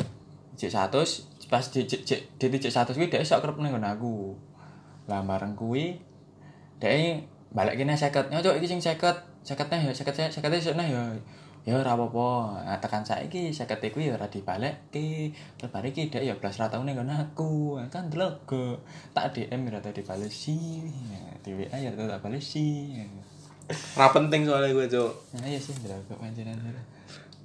Ijek 0.58 0.72
100 0.72 1.50
pas 1.52 1.66
dijek 1.70 2.02
jek 2.08 2.22
dijek 2.40 2.74
100 2.74 2.98
kuwi 2.98 3.08
dhek 3.12 3.24
sok 3.24 3.46
kerep 3.46 3.58
ning 3.62 3.76
aku. 3.78 4.34
Lah 5.08 5.22
bareng 5.24 5.54
kuwi 5.54 6.00
dhek 6.80 7.28
balik 7.54 7.78
kene 7.78 7.94
50. 7.94 8.34
Yo 8.34 8.40
cuk 8.42 8.56
iki 8.58 8.68
sing 8.68 8.82
50. 8.82 9.34
50 9.44 9.76
neh 9.76 9.82
ya 9.88 9.94
50 9.94 10.40
50 10.40 10.60
esuk 10.64 10.76
neh 10.80 10.88
ya. 10.88 11.04
Ya 11.64 11.80
ora 11.80 11.96
apa-apa. 11.96 12.60
Nah, 12.68 12.78
tekan 12.84 13.08
saiki 13.08 13.56
50 13.56 13.96
kuwi 13.96 14.12
ya 14.12 14.20
ora 14.20 14.28
dibalekke. 14.28 15.32
Terus 15.56 15.72
bare 15.72 15.96
iki 15.96 16.12
dhek 16.12 16.28
ya 16.28 16.36
blas 16.36 16.60
ra 16.60 16.68
tau 16.68 16.84
ning 16.84 17.00
aku. 17.00 17.80
Kan 17.88 18.12
delok 18.12 18.52
tak 19.16 19.32
DM 19.32 19.68
ya 19.68 19.70
ora 19.72 19.80
tau 19.80 19.96
dibalesi. 19.96 20.84
Di 21.40 21.56
WA 21.56 21.78
ya 21.80 21.96
tau 21.96 22.04
tak 22.04 22.20
balesi. 22.20 23.00
Ora 23.96 24.12
penting 24.12 24.44
soalnya 24.44 24.76
gue, 24.76 24.92
Cuk. 24.92 25.12
Nah 25.40 25.48
iya 25.48 25.56
sih 25.56 25.72
delok 25.80 26.04
kok 26.12 26.20
pancen. 26.20 26.52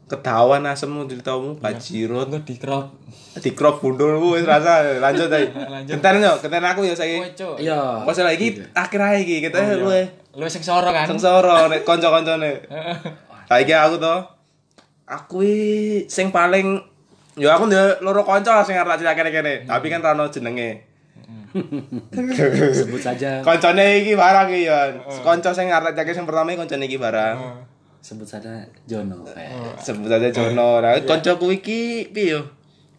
Ketahuan 0.08 0.64
asemmu 0.64 1.04
ceritamu 1.04 1.60
bajirot 1.60 2.32
Engko 2.32 2.40
di 2.42 2.56
crop. 2.56 2.96
di 3.38 3.52
crop 3.52 3.84
bundulmu 3.84 4.34
wis 4.34 4.42
rasa 4.42 4.98
lanjut. 4.98 5.30
Lanjut. 5.30 5.94
Genten 5.94 6.25
yo, 6.25 6.32
genten 6.42 6.64
aku 6.64 6.82
ya 6.82 6.96
cuk. 6.96 7.60
Iya. 7.62 8.02
Masalah 8.02 8.34
iki 8.34 8.56
akhir 8.75 8.98
ae 8.98 9.22
iki 9.22 9.46
kita 9.46 9.78
luwe 9.78 10.08
Lu 10.34 10.48
sing 10.50 10.64
soro 10.64 10.90
kan? 10.90 11.06
sengsara 11.06 11.70
nek 11.70 11.87
kanca-kancane. 11.87 12.50
Saiki 13.49 13.73
aku 13.73 13.97
to. 13.97 14.17
Aku 15.09 15.40
sing 16.05 16.28
paling 16.28 16.85
ya 17.38 17.57
aku 17.57 17.64
ndek 17.73 18.05
loro 18.05 18.21
kanca 18.28 18.61
sing 18.61 18.76
arep 18.76 19.00
tak 19.00 19.17
kene-kene, 19.17 19.64
tapi 19.64 19.88
kan 19.88 20.05
ra 20.05 20.12
ono 20.12 20.28
jenenge. 20.28 20.85
Sebut 22.76 23.00
saja. 23.00 23.40
Kancane 23.40 24.05
iki 24.05 24.12
barang 24.12 24.52
iki 24.52 24.69
ya. 24.69 24.93
Kanca 25.25 25.57
sing 25.57 25.73
arep 25.73 25.97
tak 25.97 26.12
sing 26.12 26.28
pertama 26.28 26.52
iki 26.52 26.61
kancane 26.61 26.85
iki 26.85 27.00
barang. 27.00 27.37
Sebut 28.05 28.28
saja 28.28 28.69
Jono. 28.85 29.25
Eh. 29.33 29.49
Sebut 29.81 30.12
aja 30.12 30.28
Jono. 30.28 30.85
Nah, 30.85 31.00
kancaku 31.09 31.57
iki 31.57 32.12
piye 32.12 32.37
yo? 32.37 32.40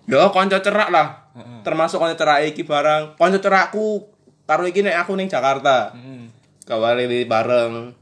Ya 0.10 0.26
kanca 0.34 0.66
cerak 0.66 0.90
lah. 0.90 1.30
Termasuk 1.62 2.02
kanca 2.02 2.18
cerak 2.18 2.42
iki 2.50 2.66
barang. 2.66 3.22
Kanca 3.22 3.38
cerakku 3.38 4.10
karo 4.50 4.66
iki 4.66 4.82
nek 4.82 5.06
aku 5.06 5.14
ning 5.14 5.30
Jakarta. 5.30 5.94
Heeh. 5.94 6.26
Kawali 6.66 7.30
bareng. 7.30 7.94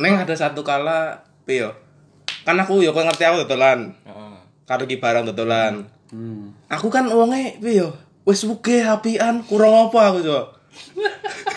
Neng 0.00 0.12
ada 0.16 0.32
satu 0.32 0.64
kala 0.64 1.21
piye 1.44 1.66
yo? 1.66 1.70
Kan 2.42 2.58
aku 2.58 2.82
yo 2.82 2.90
kowe 2.90 3.04
ngerti 3.06 3.24
aku 3.26 3.46
dodolan. 3.46 3.94
Heeh. 4.06 4.34
Karo 4.66 4.86
iki 4.86 4.98
barang 4.98 5.28
dodolan. 5.30 5.86
Hmm. 6.12 6.54
Aku 6.70 6.90
kan 6.90 7.06
wonge 7.08 7.58
piye 7.62 7.86
yo? 7.86 7.94
Wis 8.22 8.46
sugih 8.46 8.86
apian, 8.86 9.42
kurang 9.42 9.90
apa 9.90 10.14
aku, 10.14 10.22
Cok? 10.22 10.46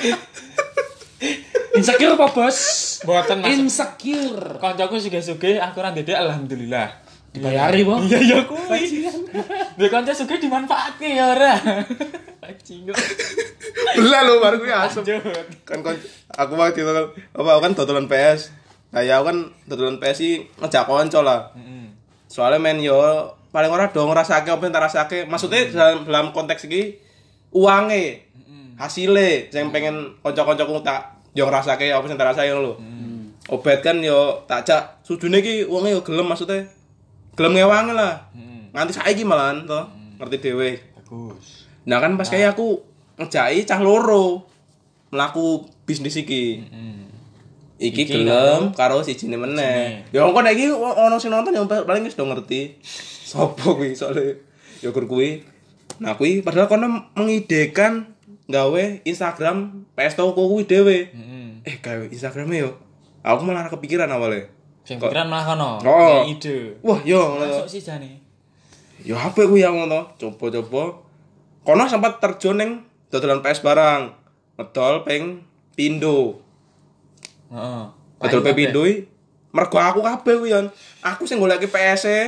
Insecure 1.77 2.17
apa, 2.17 2.25
Bos? 2.33 2.57
Mboten, 3.05 3.37
Mas. 3.43 3.53
Insecure. 3.53 4.57
Kancaku 4.57 4.97
sugih-sugih 4.97 5.61
aku 5.61 5.83
ora 5.83 5.93
ndedek 5.93 6.17
alhamdulillah. 6.17 6.89
Dibayari, 7.35 7.85
Bos. 7.85 8.09
Iya 8.09 8.19
ya 8.23 8.39
kuwi. 8.49 9.11
Dia 9.77 9.87
kanca 9.93 10.15
sugih 10.15 10.41
dimanfaatke 10.41 11.05
ya 11.05 11.37
ora. 11.37 11.53
Bajingan. 12.41 12.97
Belah 13.99 14.21
lo 14.25 14.41
baru 14.41 14.55
gue 14.63 14.71
asem. 14.71 15.03
Kan 15.67 15.83
kon 15.83 15.99
aku 16.33 16.53
waktu 16.57 16.81
itu 16.81 16.89
kan 16.89 17.05
apa 17.13 17.49
aku 17.53 17.61
kan 17.61 17.73
dodolan 17.75 18.07
PS. 18.09 18.64
Nah, 18.95 19.03
ya 19.03 19.19
aku 19.19 19.27
kan 19.27 19.37
dodolan 19.67 19.99
PS 19.99 20.17
sih 20.23 20.33
ngejak 20.55 20.87
kanca 20.87 21.19
lah. 21.19 21.51
Soalnya 22.31 22.63
men 22.63 22.79
yo 22.79 22.95
paling 23.51 23.67
ora 23.67 23.91
dong 23.91 24.15
ngrasake 24.15 24.47
apa 24.47 24.63
yang 24.63 24.71
tak 24.71 24.87
rasake. 24.87 25.19
Maksudnya 25.27 25.67
dalam 25.75 26.07
dalam 26.07 26.25
konteks 26.31 26.71
iki 26.71 26.95
uangnya 27.51 28.23
hasilnya 28.79 29.51
yang 29.51 29.75
pengen 29.75 30.15
kanca-kancaku 30.23 30.79
tak 30.79 31.19
yo 31.35 31.43
ngrasake 31.51 31.91
apa 31.91 32.07
sing 32.07 32.15
tak 32.15 32.31
rasake 32.31 32.55
lho. 32.55 32.79
Obat 33.51 33.83
kan 33.83 33.99
yo 33.99 34.47
tak 34.47 34.63
jak 34.63 35.03
sujune 35.03 35.43
iki 35.43 35.67
uangnya 35.67 35.99
yo 35.99 36.01
gelem 36.01 36.31
maksudnya. 36.31 36.63
Gelem 37.35 37.51
ngewangi 37.59 37.91
lah. 37.91 38.31
Heeh. 38.31 38.71
Nganti 38.71 38.95
saiki 38.95 39.27
malahan 39.27 39.67
to. 39.67 39.81
Ngerti 40.23 40.39
dhewe. 40.39 40.79
Bagus. 41.03 41.67
Nah 41.83 41.99
kan 41.99 42.15
pas 42.15 42.31
kayak 42.31 42.55
aku 42.55 42.79
ngejai 43.19 43.67
cah 43.67 43.83
loro 43.83 44.47
melaku 45.11 45.67
bisnis 45.83 46.15
iki. 46.15 46.63
Heeh. 46.63 47.04
Iki, 47.75 48.07
gelem 48.07 48.71
karo 48.71 49.03
sijine 49.03 49.35
meneh. 49.35 50.07
Ya 50.15 50.23
engko 50.23 50.39
nek 50.39 50.55
iki 50.55 50.71
ono 50.71 51.19
sing 51.19 51.27
nonton 51.27 51.51
ya 51.51 51.67
paling 51.67 52.07
wis 52.07 52.15
do 52.15 52.23
ngerti. 52.23 52.79
Sopo 53.29 53.75
kuwi 53.75 53.91
soalnya 53.91 54.39
ya 54.79 54.95
gur 54.95 55.11
kuwi. 55.11 55.43
Nah 55.99 56.15
kuwi 56.15 56.39
padahal 56.39 56.71
kono 56.71 57.11
mengidekan 57.19 58.15
gawe 58.47 58.83
Instagram 59.03 59.83
PS 59.91 60.15
toko 60.15 60.47
kuwi 60.47 60.63
dhewe. 60.63 61.11
Heeh. 61.11 61.67
Eh 61.67 61.75
gawe 61.83 62.07
Instagram 62.07 62.47
yo. 62.55 62.79
Aku 63.25 63.43
malah 63.43 63.67
kepikiran 63.67 64.07
awalnya. 64.07 64.47
Sing 64.87 65.01
pikiran 65.01 65.27
malah 65.27 65.43
kono. 65.43 65.71
Oh. 65.83 66.23
Ide. 66.29 66.79
Wah, 66.85 67.01
yo 67.01 67.41
Masuk 67.41 67.67
sih 67.67 67.81
jane. 67.81 68.21
Ya 69.03 69.19
HP 69.19 69.49
ku 69.49 69.57
yang 69.59 69.75
ngono, 69.75 70.15
coba-coba. 70.15 71.03
Kono 71.65 71.83
sempat 71.89 72.23
terjun 72.23 72.55
ning 72.61 72.71
dodolan 73.09 73.43
PS 73.43 73.65
barang. 73.65 74.13
Ngedol 74.55 75.03
ping 75.03 75.43
pindo. 75.75 76.44
Heeh. 77.55 77.83
Ngedol 78.19 78.41
ping 78.43 78.55
pindo 78.55 78.81
iki 78.83 79.07
mergo 79.55 79.77
aku 79.79 79.99
kabeh 80.03 80.35
ku 80.43 80.45
yon. 80.45 80.65
Aku 80.99 81.23
sing 81.23 81.39
goleki 81.39 81.71
PS 81.71 82.03
-e. 82.11 82.19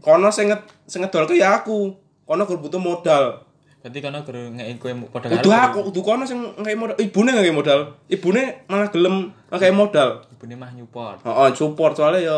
Kono 0.00 0.32
sing 0.32 0.48
sing 0.88 1.04
ngedolke 1.04 1.36
ya 1.36 1.60
aku. 1.60 1.92
Kono 2.24 2.42
gur 2.48 2.58
butuh 2.58 2.80
modal. 2.80 3.44
Berarti 3.84 3.98
kono 4.02 4.18
guru 4.26 4.42
ngeki 4.58 4.72
kowe 4.82 4.92
padha 5.14 5.30
Kudu 5.30 5.50
aku, 5.52 5.78
kudu 5.92 6.00
kono 6.02 6.24
sing 6.26 6.42
ngekei 6.58 6.74
modal. 6.74 6.96
Ibune 6.98 7.30
ngekei 7.36 7.54
modal. 7.54 7.80
Ibune 8.10 8.42
malah 8.66 8.88
gelem 8.90 9.30
ngekei 9.52 9.70
modal. 9.70 10.26
Ibune 10.32 10.54
mah 10.58 10.70
nyupport. 10.74 11.22
Heeh, 11.22 11.48
support 11.54 11.94
soalnya 11.94 12.24
ya 12.24 12.36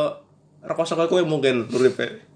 rekoso 0.67 0.99
kowe 0.99 1.23
mungkin 1.25 1.65
uripe. 1.73 2.29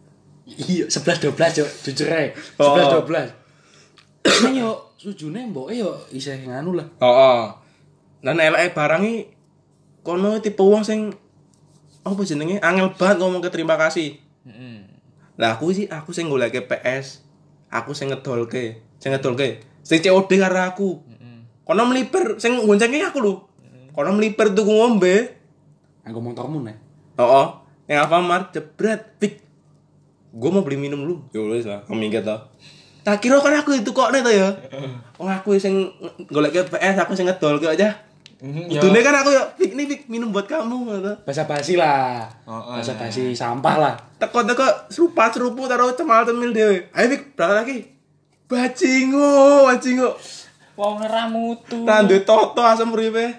Iya, 0.42 0.90
11 0.90 1.30
12, 1.38 1.54
Cuk. 1.54 1.68
Jujur 1.86 2.08
ae. 2.10 2.34
Oh. 2.58 2.74
11 2.74 3.06
12. 3.06 4.42
Nang 4.42 4.54
yo 4.58 4.70
sujune 4.98 5.50
mboke 5.50 5.74
yo 5.74 5.94
isih 6.10 6.34
nganu 6.46 6.78
lah. 6.78 6.86
Heeh. 6.98 7.42
Dan 8.22 8.38
eleke 8.38 8.74
barang 8.74 9.02
iki 9.02 9.41
kono 10.02 10.38
tipe 10.42 10.62
wong 10.62 10.82
sing 10.82 11.14
apa 12.02 12.20
jenenge 12.26 12.58
angel 12.58 12.94
banget 12.98 13.22
ngomong 13.22 13.40
ke 13.42 13.50
terima 13.50 13.78
kasih. 13.78 14.18
Heeh. 14.46 14.86
Lah 15.38 15.56
aku 15.56 15.70
sih 15.70 15.86
aku 15.86 16.10
sing 16.10 16.26
goleke 16.26 16.66
PS. 16.66 17.22
Aku 17.72 17.96
sing 17.96 18.12
ngedolke, 18.12 18.84
sing 19.00 19.16
ngedolke. 19.16 19.64
Sing 19.80 20.04
COD 20.04 20.30
karo 20.36 20.60
aku. 20.60 20.90
Kono 21.62 21.88
meliper 21.88 22.36
sing 22.42 22.58
goncenge 22.66 23.00
aku 23.00 23.18
lho. 23.22 23.34
Kono 23.94 24.10
meliper 24.18 24.50
tuku 24.52 24.68
ngombe. 24.68 25.40
Anggo 26.02 26.20
motormu 26.20 26.60
nih. 26.66 26.76
Heeh. 27.16 27.46
Yang 27.86 27.98
Alfamart 28.02 28.46
jebret 28.52 29.16
pik. 29.22 29.40
Gue 30.32 30.50
mau 30.50 30.64
beli 30.64 30.80
minum 30.80 31.04
lu. 31.04 31.22
Ya 31.30 31.44
wis 31.44 31.68
lah, 31.68 31.84
minggat 31.92 32.24
to. 32.24 32.36
Tak 33.02 33.18
kira 33.20 33.42
kan 33.42 33.52
aku 33.52 33.74
itu 33.76 33.90
kok 33.92 34.14
nih 34.14 34.22
ya. 34.32 34.48
Wong 35.18 35.28
aku 35.28 35.58
sing 35.58 35.92
goleke 36.30 36.64
PS, 36.66 36.96
aku 37.02 37.12
sing 37.12 37.28
ngedolke 37.28 37.68
aja. 37.68 38.11
Mhm, 38.42 38.74
Udune 38.74 39.00
kan 39.06 39.14
aku 39.22 39.30
ya, 39.30 39.42
Fik, 39.54 39.70
ini 39.78 39.86
Fik, 39.86 40.10
minum 40.10 40.34
buat 40.34 40.50
kamu 40.50 40.98
gitu. 40.98 41.14
Basa 41.22 41.46
basi 41.46 41.78
lah. 41.78 42.26
Oh, 42.42 42.58
oh, 42.58 42.74
Basa 42.74 42.98
nah. 42.98 43.06
basi 43.06 43.30
sampah 43.38 43.74
lah. 43.78 43.94
Teko-teko 44.18 44.66
serupa 44.90 45.30
serupu 45.30 45.70
taruh 45.70 45.94
cemal 45.94 46.26
cemil 46.26 46.50
dewe. 46.50 46.90
Ayo 46.90 47.06
Fik, 47.14 47.38
berangkat 47.38 47.56
lagi. 47.62 47.78
Bajingo, 48.50 49.70
bajingo. 49.70 50.18
Wong 50.74 51.06
ora 51.06 51.30
mutu. 51.30 51.86
Tandhe 51.86 52.26
toto 52.26 52.66
asem 52.66 52.90
uripe. 52.90 53.30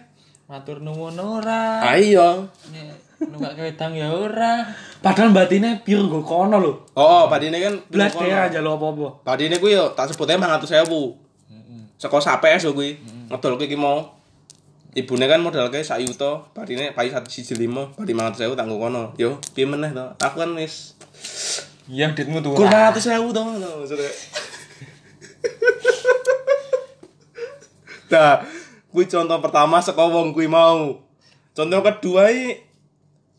Matur 0.48 0.80
nuwun 0.80 1.20
ora. 1.20 1.84
Ayo. 1.84 2.48
Nek 2.72 3.28
nunggak 3.28 3.60
wedang 3.60 3.92
ya 3.92 4.08
ora. 4.08 4.72
Padahal 5.04 5.36
batine 5.36 5.84
pure 5.84 6.00
nggo 6.00 6.24
kono 6.24 6.64
lho. 6.64 6.96
Oh, 6.96 7.28
badine 7.28 7.60
kan 7.60 7.76
Blas 7.92 8.16
dhewe 8.16 8.32
aja 8.32 8.64
lho 8.64 8.80
apa-apa. 8.80 9.28
Badine 9.28 9.60
kuwi 9.60 9.76
yo 9.76 9.92
tak 9.92 10.16
sebut 10.16 10.32
ae 10.32 10.40
500.000. 10.40 10.88
Saka 12.00 12.18
sapes 12.24 12.64
yo 12.64 12.72
kuwi. 12.72 12.96
Ngedolke 13.28 13.68
iki 13.68 13.76
mau. 13.76 14.23
Ibune 14.94 15.26
kan 15.26 15.42
modalke 15.42 15.82
sak 15.82 16.06
yuta, 16.06 16.46
badine 16.54 16.94
payu 16.94 17.10
1,5, 17.10 17.58
badi 17.98 18.14
500.000 18.14 18.54
tak 18.54 18.66
nggo 18.70 18.78
kono. 18.78 19.04
Yo, 19.18 19.42
piye 19.58 19.66
meneh 19.66 19.90
to? 19.90 20.06
Aku 20.22 20.38
kan 20.38 20.54
wis 20.54 20.94
Iya 21.90 22.16
ditmu 22.16 22.40
tuh. 22.40 22.56
Kur 22.56 22.70
500.000 22.70 23.34
to 23.34 23.42
ngono 23.42 23.70
maksudnya. 23.84 24.12
Nah, 28.14 28.46
kuwi 28.94 29.10
contoh 29.10 29.42
pertama 29.42 29.82
saka 29.82 30.06
wong 30.06 30.38
kuwi 30.38 30.46
mau. 30.46 31.02
Contoh 31.58 31.82
kedua 31.82 32.30
iki 32.30 32.62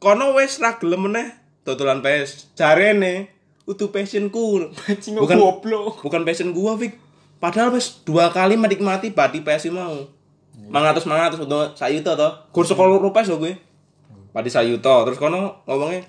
kono 0.02 0.34
wis 0.34 0.58
ra 0.58 0.76
gelem 0.82 1.06
meneh 1.08 1.30
dodolan 1.62 2.02
PS. 2.02 2.52
Jarene 2.58 3.30
utuh 3.64 3.94
passionku. 3.94 4.75
Bukan 5.23 5.38
goblok. 5.38 6.02
bukan 6.02 6.26
passion 6.26 6.50
gua, 6.50 6.75
Fik. 6.75 6.99
Padahal 7.38 7.70
wis 7.70 8.02
dua 8.02 8.34
kali 8.34 8.58
menikmati 8.58 9.14
badi 9.14 9.46
PS 9.46 9.70
mau. 9.70 10.11
Mangatus 10.71 11.04
mangatus 11.09 11.40
untuk 11.44 11.76
sayuta 11.76 12.16
to. 12.16 12.28
Gur 12.52 12.64
sekolah 12.64 13.00
rupiah 13.00 13.25
lho 13.28 13.37
kuwi. 13.40 13.54
Badi 14.35 14.50
sayuta 14.50 15.06
terus 15.06 15.18
kono 15.21 15.62
ngomongnya 15.68 16.02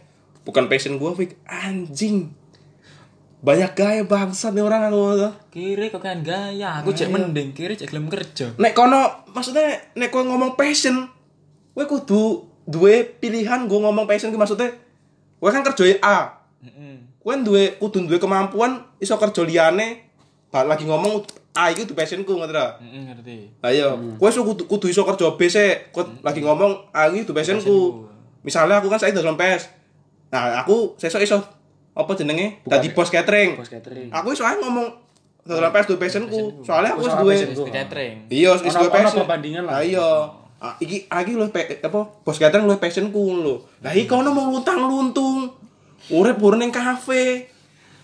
bukan 0.45 0.69
passion 0.69 1.01
gue 1.01 1.11
Fik 1.17 1.41
anjing 1.49 2.29
banyak 3.45 3.77
gaya 3.77 4.01
bangsat 4.09 4.57
nih 4.57 4.65
orang 4.65 4.89
aku 4.89 5.29
Kiri 5.53 5.93
kok 5.93 6.01
kan 6.01 6.25
gaya, 6.25 6.81
aku 6.81 6.89
cek 6.97 7.13
mending 7.13 7.53
kiri 7.53 7.77
cek 7.77 7.93
gelem 7.93 8.09
kerja. 8.09 8.57
nek 8.57 8.73
kono 8.73 9.25
maksudnya 9.37 9.93
nek 9.93 10.09
kowe 10.09 10.25
ngomong 10.25 10.57
passion 10.57 11.05
kowe 11.77 11.85
kudu 11.85 12.41
duwe 12.65 13.05
pilihan 13.21 13.69
gue 13.69 13.77
ngomong 13.77 14.09
passion 14.09 14.33
ki 14.33 14.39
maksudnya 14.39 14.73
kowe 15.37 15.53
kan 15.53 15.61
kerja 15.61 16.01
A 16.01 16.41
Heeh. 16.65 17.05
kowe 17.21 17.33
duwe 17.45 17.77
kudu 17.77 18.09
duwe 18.09 18.17
kemampuan 18.17 18.81
iso 18.97 19.13
kerja 19.21 19.45
balik 19.45 20.69
lagi 20.71 20.85
ngomong 20.89 21.21
A 21.55 21.71
itu 21.71 21.87
passionku 21.91 22.35
ngerti 22.35 22.59
Heeh, 22.83 23.01
ngerti. 23.07 23.37
Ayo, 23.63 23.95
kowe 24.19 24.27
iso 24.27 24.43
kudu, 24.43 24.67
kudu 24.67 24.91
iso 24.91 25.01
kerja 25.01 25.31
B 25.33 25.47
sih. 25.47 25.71
Kowe 25.89 26.03
lagi 26.19 26.43
ngomong 26.43 26.91
A 26.91 27.07
iki 27.07 27.23
tuh 27.23 27.31
passionku. 27.31 28.03
Misalnya 28.43 28.77
aku 28.77 28.91
kan 28.91 28.99
saya 28.99 29.15
dalam 29.15 29.33
PS. 29.33 29.71
Nah, 30.29 30.59
aku 30.59 30.99
sesuk 30.99 31.23
iso 31.23 31.39
apa 31.95 32.11
jenenge? 32.13 32.59
Dadi 32.61 32.91
bos 32.91 33.07
catering. 33.07 33.55
Bos 33.55 33.71
catering. 33.71 34.11
Aku 34.11 34.35
iso 34.35 34.43
ae 34.43 34.59
ngomong 34.59 34.83
dalam 35.41 35.71
PS 35.71 35.87
tuh 35.87 35.95
passionku. 35.95 36.59
Soalnya 36.61 36.91
aku 36.91 37.07
wis 37.07 37.47
duwe 37.47 37.71
catering. 37.71 38.27
Iya, 38.27 38.51
wis 38.53 38.75
duwe 38.75 38.91
passion. 38.91 39.23
perbandingan 39.23 39.63
lah. 39.63 39.79
Lah 39.79 39.81
iya. 39.81 40.09
Ah, 40.55 40.75
iki 40.77 41.07
iki 41.07 41.31
lho 41.35 41.47
pe- 41.51 41.79
apa 41.79 41.99
bos 42.19 42.35
catering 42.35 42.67
lho 42.67 42.75
passionku 42.75 43.21
lho. 43.39 43.63
Lah 43.79 43.95
iki 43.95 44.05
kono 44.05 44.29
mau 44.29 44.51
luntang-luntung. 44.51 45.55
Urip 46.11 46.35
urip 46.37 46.59
ning 46.59 46.69
kafe. 46.69 47.47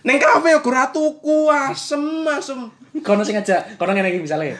Ning 0.01 0.17
kafe 0.17 0.55
yo 0.55 0.63
ora 0.63 0.87
tuku 0.89 1.51
asem 1.51 2.01
asem. 2.25 2.80
Kono 2.99 3.23
sing 3.23 3.39
ngajak, 3.39 3.79
kono 3.79 3.95
ngene 3.95 4.11
iki 4.11 4.19
misale. 4.19 4.51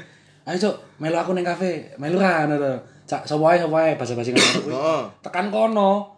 Ayo 0.48 0.56
cuk, 0.56 0.76
melu 1.04 1.20
aku 1.20 1.36
ning 1.36 1.44
kafe, 1.44 1.92
melu 2.00 2.16
ra 2.16 2.48
ngono 2.48 2.56
to. 2.56 2.72
Cak 3.12 3.28
sapa 3.28 3.44
wae 3.44 3.60
sapa 3.60 3.76
wae 3.76 3.92
basa-basi 4.00 4.32
ngono 4.32 4.60
kuwi. 4.64 4.76
Tekan 5.20 5.52
kono. 5.52 6.16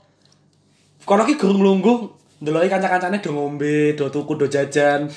Kono 1.04 1.26
ki 1.26 1.36
gurung 1.36 1.66
lungguh, 1.66 2.00
ndeloki 2.46 2.70
kanca-kancane 2.70 3.18
do 3.18 3.34
ngombe, 3.34 3.98
do 3.98 4.14
tuku, 4.14 4.38
do 4.38 4.46
jajan. 4.46 5.10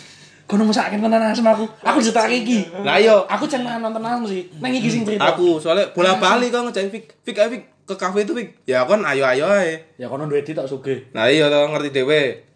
Kono 0.49 0.65
mesake 0.65 0.97
tenan 0.97 1.21
asem 1.21 1.45
aku. 1.45 1.69
Aku 1.85 2.01
dicetakake 2.01 2.47
iki. 2.47 2.59
Lah 2.81 2.97
iya. 2.97 3.19
Aku 3.29 3.45
cenah 3.45 3.77
nonton 3.77 4.01
asem 4.01 4.25
sih. 4.31 4.43
Nang 4.63 4.73
iki 4.73 4.89
sing 4.89 5.05
cerita. 5.05 5.37
Aku 5.37 5.61
soalnya 5.61 5.93
bola 5.93 6.17
balik 6.17 6.49
kok 6.55 6.65
ngejak 6.65 6.89
Fik. 6.89 7.05
Fik 7.27 7.37
ayo 7.37 7.49
Fik 7.51 7.63
ke 7.83 7.95
kafe 7.99 8.23
itu 8.23 8.33
Fik. 8.33 8.49
Ya 8.63 8.87
kan 8.87 9.03
ayo 9.03 9.27
ayo 9.27 9.51
ae. 9.51 9.85
Ya 10.01 10.07
kono 10.07 10.31
duwe 10.31 10.47
tok 10.47 10.71
sugih. 10.71 11.11
Nah 11.13 11.27
iya 11.27 11.51
to 11.53 11.59
ngerti 11.67 11.91
dhewe. 11.91 12.47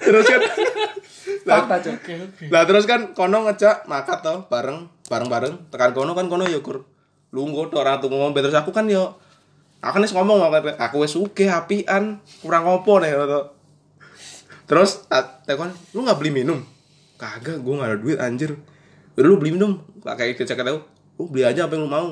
terus 0.00 0.24
kan 0.32 0.40
Fakta 1.46 1.76
cuk. 1.80 1.96
lah 2.52 2.62
terus 2.64 2.84
kan 2.84 3.12
kono 3.16 3.46
ngejak 3.48 3.84
makat 3.86 4.20
to 4.24 4.34
bareng 4.48 4.88
bareng-bareng 5.10 5.70
tekan 5.72 5.90
kono 5.96 6.12
kan 6.14 6.26
kono 6.30 6.46
ya 6.46 6.60
kur 6.62 6.84
lungguh 7.30 7.70
to 7.70 7.78
orang 7.78 8.02
tuh 8.02 8.10
ngomong 8.10 8.34
terus 8.34 8.54
aku 8.54 8.74
kan 8.74 8.86
yo 8.90 9.14
aku 9.80 9.96
kan 9.96 10.02
wis 10.04 10.14
ngomong 10.14 10.38
aku 10.44 10.74
aku 10.76 10.96
wis 11.04 11.12
sugih 11.16 11.48
apian 11.48 12.20
kurang 12.44 12.68
opo 12.68 13.00
nih 13.00 13.16
to. 13.16 13.60
Terus 14.70 15.10
tak 15.10 15.42
tekan 15.50 15.74
lu 15.90 16.06
nggak 16.06 16.22
beli 16.22 16.30
minum? 16.30 16.62
Kagak, 17.18 17.58
gua 17.58 17.82
nggak 17.82 17.90
ada 17.90 17.98
duit 17.98 18.18
anjir. 18.22 18.54
Udah 19.18 19.26
lu 19.26 19.36
beli 19.42 19.58
minum, 19.58 19.82
pakai 19.98 20.38
kecek 20.38 20.62
tahu. 20.62 20.78
Lu 21.18 21.26
beli 21.26 21.42
aja 21.42 21.66
apa 21.66 21.74
yang 21.74 21.84
lu 21.84 21.90
mau. 21.90 22.06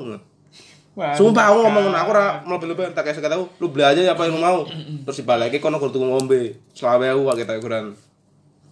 Sumpah 1.15 1.55
aku 1.55 1.63
ngomong 1.63 1.95
aku 1.95 2.09
ora 2.11 2.43
lebih-lebih 2.43 2.91
tak 2.91 3.07
kayak 3.07 3.23
tahu. 3.23 3.47
Lu 3.63 3.71
beli 3.71 3.87
aja 3.87 4.11
apa 4.11 4.27
yang 4.27 4.35
lu 4.35 4.43
mau. 4.43 4.67
Terus 5.07 5.23
dibalik 5.23 5.55
kono 5.63 5.79
kudu 5.79 6.03
ngombe. 6.03 6.59
Selawe 6.75 7.15
aku 7.15 7.21
pakai 7.31 7.47
tak 7.47 7.63
ukuran. 7.63 7.95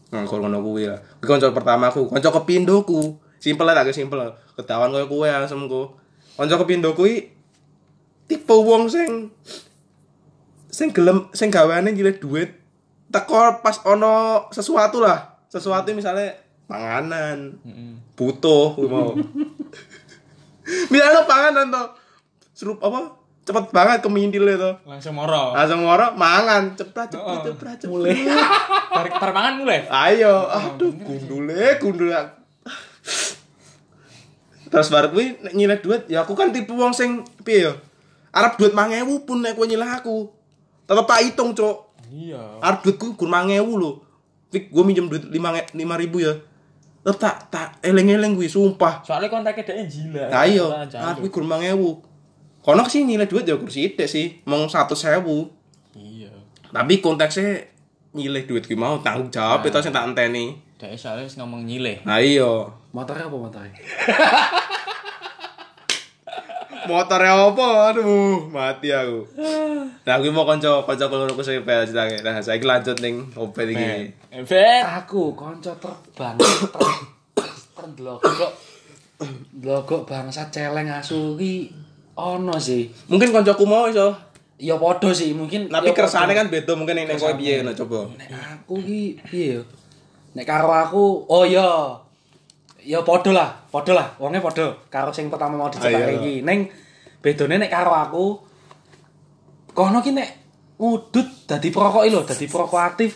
Nah, 0.08 0.24
kalau 0.24 0.48
ngono 0.48 0.64
kuwi 0.64 0.88
lah. 0.88 1.00
Kuwi 1.20 1.28
kanca 1.28 1.52
pertama 1.52 1.92
aku, 1.92 2.08
kanca 2.08 2.32
kepindoku. 2.32 3.20
Simpel 3.38 3.68
lah, 3.68 3.84
agak 3.84 3.94
simpel. 3.94 4.24
Ketahuan 4.56 4.90
koyo 4.96 5.08
kuwe 5.12 5.28
asemku. 5.28 5.94
Kanca 6.38 6.56
kepindo 6.62 6.94
kuwi 6.94 7.34
tipe 8.30 8.54
wong 8.54 8.92
sing 8.92 9.32
sing 10.70 10.92
gelem 10.94 11.32
sing 11.32 11.48
gaweane 11.48 11.96
nyilih 11.96 12.20
duit 12.20 12.54
teko 13.10 13.64
pas 13.66 13.82
ono 13.84 14.46
sesuatu 14.54 15.02
lah. 15.02 15.42
Sesuatu 15.50 15.90
misalnya 15.98 16.36
panganan, 16.70 17.58
butuh 18.14 18.78
kuwi 18.78 18.88
mau. 18.92 19.16
Misalnya 20.92 21.24
panganan 21.24 21.72
to. 21.72 21.84
Serup 22.52 22.84
apa? 22.84 23.17
Cepet 23.48 23.72
banget 23.72 24.04
kemintil 24.04 24.44
itu. 24.44 24.72
Langsung 24.84 25.16
moro. 25.16 25.56
Langsung 25.56 25.88
moro 25.88 26.12
mangan, 26.20 26.76
cepet 26.76 27.16
cepet 27.16 27.38
cepet 27.48 27.76
cepet. 27.80 27.88
Mulai. 27.88 28.28
Bar 28.98 29.08
bar 29.08 29.32
mangan 29.32 29.54
mulai. 29.64 29.88
Ayo, 29.88 30.52
aduh 30.52 30.92
gundule, 30.92 31.80
gundule. 31.80 32.12
Terus 34.68 34.92
baru 34.92 35.16
kuwi 35.16 35.40
nek 35.40 35.54
nyileh 35.56 35.80
duit, 35.80 36.12
ya 36.12 36.28
aku 36.28 36.36
kan 36.36 36.52
tipe 36.52 36.76
wong 36.76 36.92
sing 36.92 37.24
piye 37.48 37.72
ya? 37.72 37.74
Arep 38.36 38.60
duit 38.60 38.76
1000 38.76 39.24
pun 39.24 39.40
nek 39.40 39.56
kowe 39.56 39.64
nyileh 39.64 39.88
aku. 39.96 40.28
Tetep 40.84 41.08
tak 41.08 41.24
hitung, 41.24 41.56
Cuk. 41.56 41.88
Iya. 42.12 42.60
Arep 42.60 42.84
duitku 42.84 43.16
gur 43.16 43.32
1000 43.32 43.64
lho. 43.64 44.04
Fik, 44.52 44.76
gua 44.76 44.84
minjem 44.84 45.08
duit 45.08 45.24
5 45.24 45.72
5000 45.72 45.72
ya. 46.20 46.34
Tetep 47.00 47.16
tak 47.16 47.36
tak 47.48 47.68
eleng-eleng 47.80 48.36
kuwi, 48.36 48.52
sumpah. 48.52 49.08
Soalnya 49.08 49.32
kontaknya 49.32 49.64
dia 49.64 50.28
jago. 50.28 50.68
arep 51.00 51.18
kuwi 51.24 51.32
gur 51.32 51.48
1000. 51.48 52.17
Kono 52.68 52.84
sih 52.84 53.08
nyileh 53.08 53.32
duit 53.32 53.48
ya 53.48 53.56
gur 53.56 53.72
sithik 53.72 54.12
sih, 54.12 54.44
mong 54.44 54.68
100.000. 54.68 55.24
Iya. 55.96 56.28
Tapi 56.68 57.00
konteksnya 57.00 57.64
nyileh 58.12 58.44
duit 58.44 58.68
ki 58.68 58.76
mau 58.76 59.00
tanggung 59.00 59.32
jawab 59.32 59.64
itu 59.64 59.80
sing 59.80 59.96
tak 59.96 60.12
enteni. 60.12 60.52
Dia 60.76 60.92
soalnya 61.00 61.24
wis 61.24 61.40
ngomong 61.40 61.64
nyileh. 61.64 62.04
Nah 62.04 62.20
iya. 62.20 62.68
Motornya 62.92 63.32
apa 63.32 63.38
motornya? 63.40 63.72
motornya 66.88 67.36
apa 67.36 67.68
aduh 67.92 68.48
mati 68.48 68.96
aku 68.96 69.28
nah 70.08 70.16
aku 70.16 70.32
mau 70.32 70.48
konco 70.48 70.88
konco 70.88 71.06
kalau 71.12 71.28
aku 71.28 71.44
saya 71.44 71.60
pel 71.68 71.84
ceritanya 71.84 72.24
nah 72.24 72.40
saya 72.40 72.64
lanjut 72.64 72.96
nih 73.04 73.20
opet 73.36 73.76
ini 73.76 74.08
Evet. 74.32 74.88
Aku 75.04 75.36
konco 75.36 75.76
terbang 75.76 76.40
ter 76.40 76.88
terdelogok 77.76 78.54
delogok 79.52 80.08
bangsa 80.08 80.48
celeng 80.48 80.88
asu 80.88 81.36
ki 81.36 81.87
ono 82.18 82.58
sih. 82.58 82.90
mungkin 83.06 83.30
koncoku 83.30 83.64
mau 83.64 83.86
iso 83.86 84.12
Ya 84.58 84.74
podo 84.74 85.14
sih 85.14 85.32
mungkin. 85.32 85.70
tapi 85.70 85.94
kersane 85.94 86.34
kan 86.34 86.50
beda 86.50 86.74
mungkin 86.74 86.98
yang 86.98 87.14
kowe 87.14 87.30
piye 87.36 87.62
nah 87.62 87.72
coba 87.72 88.10
Nek 88.12 88.26
aku 88.34 88.82
ki 88.82 89.02
piye 89.24 89.48
yo? 89.54 89.64
Nek 90.34 90.44
karo 90.44 90.70
aku, 90.70 91.26
oh 91.26 91.46
iya. 91.46 91.94
Ya 92.80 93.02
podo 93.02 93.30
lah, 93.30 93.54
podo 93.68 93.94
lah. 93.94 94.18
Wonge 94.18 94.38
podo 94.38 94.82
karo 94.88 95.10
sing 95.10 95.30
pertama 95.30 95.54
mau 95.56 95.68
dicetak 95.68 95.94
Ah, 95.94 96.10
iya. 96.10 96.14
iki. 96.16 96.34
Ning 96.42 96.74
bedone 97.20 97.58
nek 97.58 97.70
karo 97.70 97.90
aku 97.92 98.26
kono 99.72 100.02
ki 100.02 100.12
nek 100.12 100.30
ngudut 100.78 101.46
dadi 101.46 101.70
perokok 101.70 102.04
lho, 102.08 102.22
dadi 102.24 102.46
perokok 102.46 102.82
aktif. 102.82 103.12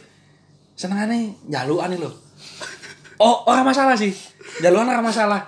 Senengane 0.74 1.42
njalukane 1.46 1.98
lho. 1.98 2.10
Oh, 3.18 3.46
ora 3.46 3.62
masalah 3.62 3.94
sih. 3.94 4.10
Njalukan 4.62 4.90
ora 4.90 4.98
masalah. 5.00 5.42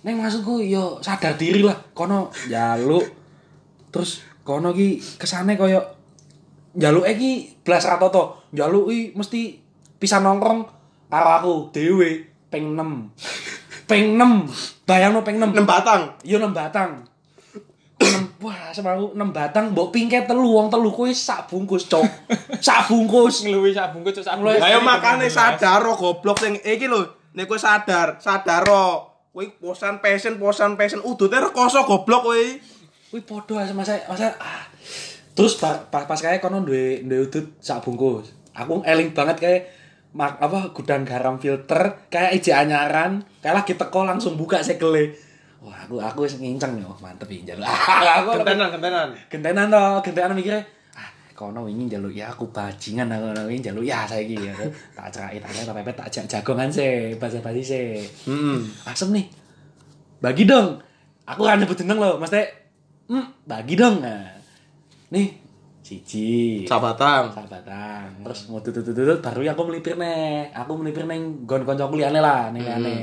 Neng 0.00 0.16
maksudku 0.16 0.64
yo 0.64 0.96
sadar 1.04 1.36
diri 1.36 1.60
lah. 1.60 1.76
Kono 1.92 2.32
njaluk 2.48 3.04
terus 3.92 4.24
kono 4.40 4.72
ki 4.72 5.18
kesane 5.20 5.54
koyo 5.54 5.80
njaluk 6.72 7.04
iki 7.04 7.60
blas 7.60 7.84
ra 7.84 8.00
toto. 8.00 8.48
Njaluk 8.52 8.88
ki 8.88 9.12
mesti 9.12 9.60
bisa 10.00 10.16
nongkrong 10.18 10.60
karo 11.06 11.28
aku 11.36 11.52
dhewe 11.70 12.24
ping 12.48 12.72
6. 12.72 13.12
Ping 13.90 14.14
6. 14.14 14.86
Bayangno 14.86 15.20
ping 15.20 15.42
6. 15.42 15.50
enam 15.50 15.66
batang 15.66 16.14
Yo 16.22 16.38
6 16.38 16.54
batang. 16.54 17.02
6 17.98 18.38
wah 18.40 18.72
sama 18.72 18.96
aku 18.96 19.12
6 19.12 19.20
batang 19.34 19.74
mbok 19.74 19.92
pingke 19.92 20.24
telu 20.24 20.56
wong 20.56 20.72
telu 20.72 20.88
kuwi 20.88 21.12
sak 21.12 21.50
bungkus, 21.50 21.84
Cok. 21.84 22.06
sak 22.64 22.88
bungkus. 22.88 23.44
Ngeluwi 23.44 23.74
sak 23.74 23.92
bungkus 23.92 24.22
sak 24.22 24.40
Mulai- 24.40 24.56
bungkus. 24.56 24.70
ayo 24.70 24.78
makane 24.80 25.26
sadar 25.28 25.82
ro 25.82 25.92
goblok 25.92 26.38
sing 26.38 26.56
iki 26.56 26.86
lho 26.86 27.04
nek 27.34 27.44
kowe 27.44 27.58
sadar 27.58 28.16
sadar 28.16 28.64
ro 28.64 29.09
kowe 29.30 29.46
posan 29.62 30.02
passion 30.02 30.36
posan 30.36 30.74
passion. 30.74 31.00
Udute 31.02 31.38
rekoso 31.38 31.82
goblok 31.86 32.22
kowe 32.26 32.44
Kuwi 33.10 33.26
podo 33.26 33.58
aja 33.58 33.74
masa 33.74 33.98
masa 34.06 34.38
ah. 34.38 34.70
Terus 35.34 35.58
pas 35.58 35.82
pas, 35.90 36.06
pas 36.06 36.20
kayak 36.22 36.38
kono 36.38 36.62
duwe 36.62 37.02
duwe 37.02 37.26
udut 37.26 37.58
sak 37.58 37.82
bungkus. 37.82 38.30
Aku 38.54 38.86
eling 38.86 39.10
banget 39.10 39.36
kayak 39.42 39.60
mak 40.14 40.38
apa 40.42 40.74
gudang 40.74 41.02
garam 41.02 41.38
filter 41.38 42.06
kayak 42.10 42.38
ije 42.38 42.50
anyaran 42.50 43.22
kayak 43.42 43.62
lagi 43.62 43.78
teko 43.78 44.02
langsung 44.02 44.34
buka 44.34 44.58
segele 44.58 45.14
wah 45.62 45.86
aku 45.86 46.02
aku 46.02 46.26
wis 46.26 46.40
nginceng 46.40 46.82
yo 46.82 46.90
mantep 46.98 47.28
iki 47.30 47.44
njaluk. 47.46 47.62
Aku 48.24 48.32
gentenan 48.40 48.72
gentenan. 48.72 49.08
gentenan 49.28 49.66
to 49.68 49.82
gentenan 50.08 50.32
mikirnya 50.32 50.64
kono 51.40 51.64
wingi 51.64 51.88
njaluk 51.88 52.12
ya 52.12 52.28
aku 52.28 52.52
bajingan 52.52 53.08
aku 53.08 53.32
wingi 53.48 53.64
njaluk 53.64 53.88
ya 53.88 54.04
saiki 54.04 54.36
ya 54.36 54.52
tak 54.92 55.08
ceraki 55.08 55.40
tak 55.40 55.48
tak 55.56 55.72
pepet 55.72 55.96
tak 55.96 56.08
jak 56.12 56.24
jagongan 56.28 56.68
sih 56.68 57.16
basa-basi 57.16 57.62
sih. 57.64 58.04
Heeh 58.28 58.60
asem 58.84 59.08
nih 59.16 59.24
bagi 60.20 60.44
dong. 60.44 60.76
Aku 61.24 61.48
kan 61.48 61.56
nyebut 61.56 61.80
jeneng 61.80 61.96
loh 61.96 62.20
mesti 62.20 62.44
hmm, 63.08 63.48
bagi 63.48 63.72
dong. 63.72 64.04
Nah. 64.04 64.36
nih 65.16 65.32
siji 65.80 66.68
sabatang 66.68 67.32
sahabatan. 67.32 68.20
Terus 68.20 68.52
mau 68.52 68.60
tutut 68.60 68.84
tutut 68.84 69.24
baru 69.24 69.40
aku 69.48 69.72
melipir 69.72 69.96
nih 69.96 70.52
aku 70.52 70.76
melipir 70.76 71.08
neng 71.08 71.48
gon 71.48 71.64
konco 71.64 71.88
liane 71.96 72.20
lah 72.20 72.52
neng 72.52 72.68
liane 72.68 72.96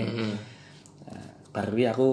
Nah, 1.09 1.31
baru 1.49 1.73
aku 1.89 2.07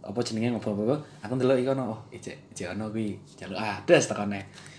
apa 0.00 0.18
jenenge 0.24 0.56
ngobrol 0.56 0.88
apa 0.88 0.96
aku 1.28 1.32
ndelok 1.36 1.60
iki 1.60 1.68
ono 1.76 1.82
oh 1.92 2.00
ijek 2.08 2.56
ijek 2.56 2.72
ono 2.72 2.88
kuwi. 2.88 3.20
Jaluk 3.36 3.60
ades 3.60 4.08
tekone 4.08 4.69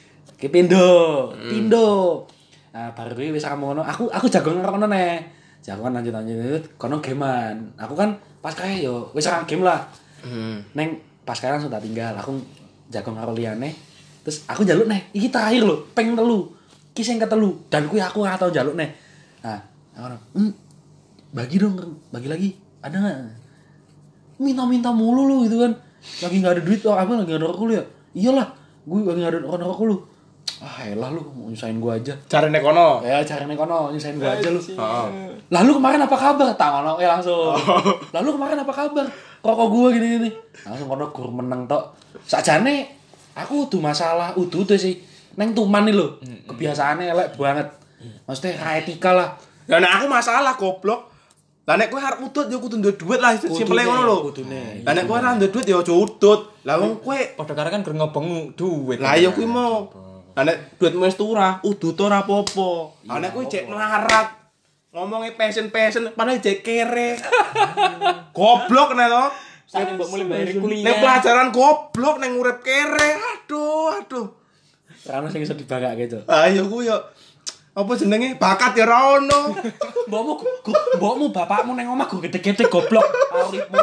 Ki 0.41 0.49
pindo, 0.49 1.29
pindo. 1.37 2.25
Nah, 2.73 2.89
baru 2.97 3.13
kuwi 3.13 3.29
wis 3.29 3.45
ramu 3.45 3.69
ngono, 3.69 3.85
aku 3.85 4.09
aku 4.09 4.25
jago 4.25 4.49
ngono 4.57 4.89
nih. 4.89 5.21
Jago 5.61 5.85
kan 5.85 5.93
lanjut 5.93 6.09
lanjut 6.09 6.61
kono 6.81 6.97
gamean. 6.97 7.69
Aku 7.77 7.93
kan 7.93 8.17
pas 8.41 8.57
kae 8.57 8.81
yo 8.81 9.13
wis 9.13 9.29
ra 9.29 9.45
game 9.45 9.61
lah. 9.61 9.85
Hmm. 10.25 10.65
Neng 10.73 10.97
pas 11.21 11.37
kae 11.37 11.53
langsung 11.53 11.69
tak 11.69 11.85
tinggal. 11.85 12.17
Aku 12.17 12.41
jago 12.89 13.13
karo 13.13 13.37
liyane. 13.37 13.69
Terus 14.25 14.41
aku 14.49 14.65
njaluk 14.65 14.89
nih, 14.89 15.13
iki 15.13 15.29
terakhir 15.29 15.61
lho, 15.61 15.85
peng 15.93 16.17
telu. 16.17 16.49
Ki 16.97 17.05
sing 17.05 17.21
ketelu 17.21 17.69
dan 17.69 17.85
kuwi 17.85 18.01
aku 18.01 18.25
ora 18.25 18.33
tau 18.33 18.49
njaluk 18.49 18.73
nih. 18.73 18.89
Nah, 19.45 19.61
ngono, 19.93 20.17
"Hmm, 20.33 20.51
bagi 21.37 21.61
dong, 21.61 21.77
bagi 22.09 22.27
lagi. 22.29 22.49
Ada 22.81 22.97
nggak? 22.97 23.17
Minta-minta 24.41 24.89
mulu 24.89 25.29
lu 25.29 25.35
gitu 25.45 25.61
kan. 25.61 25.73
Lagi 26.25 26.35
nggak 26.41 26.53
ada 26.57 26.61
duit, 26.65 26.81
apa 26.81 27.13
lagi 27.13 27.29
nggak 27.29 27.41
ada 27.41 27.45
rokok 27.45 27.65
lu 27.69 27.73
ya? 27.77 27.83
Iyalah, 28.17 28.47
gue 28.89 28.97
lagi 29.05 29.19
nggak 29.21 29.33
ada 29.37 29.39
rokok 29.45 29.85
lu. 29.85 29.97
Ah, 30.61 30.85
elah 30.85 31.09
lu 31.09 31.25
mau 31.33 31.49
nyusahin 31.49 31.81
gua 31.81 31.97
aja. 31.97 32.13
Cari 32.29 32.53
nek 32.53 32.61
kono. 32.61 33.01
Ya, 33.01 33.17
cari 33.25 33.49
nih 33.49 33.57
kono, 33.57 33.89
nyusahin 33.89 34.21
gua 34.21 34.37
aja 34.37 34.45
lu. 34.53 34.61
Lalu 35.49 35.71
kemarin 35.81 36.05
apa 36.05 36.13
kabar? 36.13 36.53
Tak 36.53 36.69
ngono 36.69 37.01
ya 37.01 37.17
langsung. 37.17 37.57
Lalu 38.13 38.29
kemarin 38.37 38.61
apa 38.61 38.69
kabar? 38.69 39.05
Rokok 39.41 39.67
gua 39.73 39.87
gini-gini. 39.89 40.29
Langsung 40.61 40.85
kono 40.85 41.09
gur 41.09 41.33
meneng 41.33 41.65
tok. 41.65 41.97
Sakjane 42.29 42.93
aku 43.33 43.65
udah 43.65 43.81
masalah, 43.89 44.29
udah 44.37 44.61
tuh 44.61 44.77
sih. 44.77 45.01
Neng 45.33 45.57
tuman 45.57 45.81
nih 45.89 45.97
lho. 45.97 46.21
Kebiasaannya 46.45 47.09
elek 47.09 47.41
banget. 47.41 47.67
Maksudnya 48.29 48.61
ra 48.61 48.77
etika 48.77 49.17
lah. 49.17 49.29
Ya 49.65 49.81
nek 49.81 49.97
aku 49.97 50.05
masalah 50.13 50.53
goblok. 50.53 51.09
Lah 51.65 51.73
nek 51.77 51.89
kowe 51.89 52.01
arep 52.01 52.21
udut 52.21 52.49
ya 52.49 52.57
kudu 52.57 52.81
duwe 52.81 52.93
duit 52.97 53.19
lah 53.21 53.37
simpele 53.37 53.81
ngono 53.85 54.01
lho. 54.05 54.15
kudune. 54.29 54.81
Lah 54.85 54.93
nek 54.93 55.09
kowe 55.09 55.17
ora 55.17 55.37
duwe 55.37 55.49
duit 55.49 55.65
ya 55.65 55.81
aja 55.81 55.93
udut. 55.93 56.53
Lah 56.69 56.77
wong 56.77 57.01
kowe 57.01 57.17
Padha 57.37 57.53
karo 57.57 57.69
kan 57.73 57.81
ngobong 57.81 58.53
duit. 58.53 59.01
lah 59.01 59.17
ya 59.17 59.33
kuwi 59.33 59.49
mau. 59.49 59.89
Lah 60.31 60.43
nek 60.47 60.79
duit 60.79 60.95
wis 60.95 61.19
turah, 61.19 61.59
udut 61.67 61.99
ora 61.99 62.23
apa-apa. 62.23 62.69
Lah 63.03 63.17
nek 63.19 63.31
kowe 63.35 63.43
cek 63.43 63.67
melarat. 63.67 64.27
Ngomongnya 64.91 65.35
passion-passion 65.39 66.11
padahal 66.15 66.39
cek 66.39 66.63
kere. 66.63 67.19
goblok 68.37 68.95
nek 68.95 69.07
to. 69.11 69.25
Saking 69.71 69.95
mbok 69.95 70.09
mulai 70.11 70.27
bayar 70.27 70.47
kuliah. 70.55 70.83
Nek 70.87 70.95
pelajaran 70.99 71.47
goblok 71.51 72.15
nek 72.19 72.31
urip 72.35 72.59
kere. 72.63 73.09
Aduh, 73.19 73.91
aduh. 73.99 74.27
Karena 75.03 75.27
sing 75.27 75.43
iso 75.43 75.55
dibagake 75.55 76.07
gitu. 76.07 76.19
Ayo 76.27 76.67
ku 76.67 76.83
yo 76.83 76.95
apa 77.71 77.91
jenenge 77.95 78.35
bakat 78.35 78.75
ya 78.75 78.87
ora 78.87 79.19
ono. 79.19 79.55
Mbokmu 80.11 80.33
mbokmu 80.99 81.25
bapakmu 81.31 81.71
neng 81.75 81.91
omah 81.91 82.07
gue 82.07 82.27
gede-gede 82.27 82.67
goblok. 82.71 83.03
Uripmu. 83.51 83.79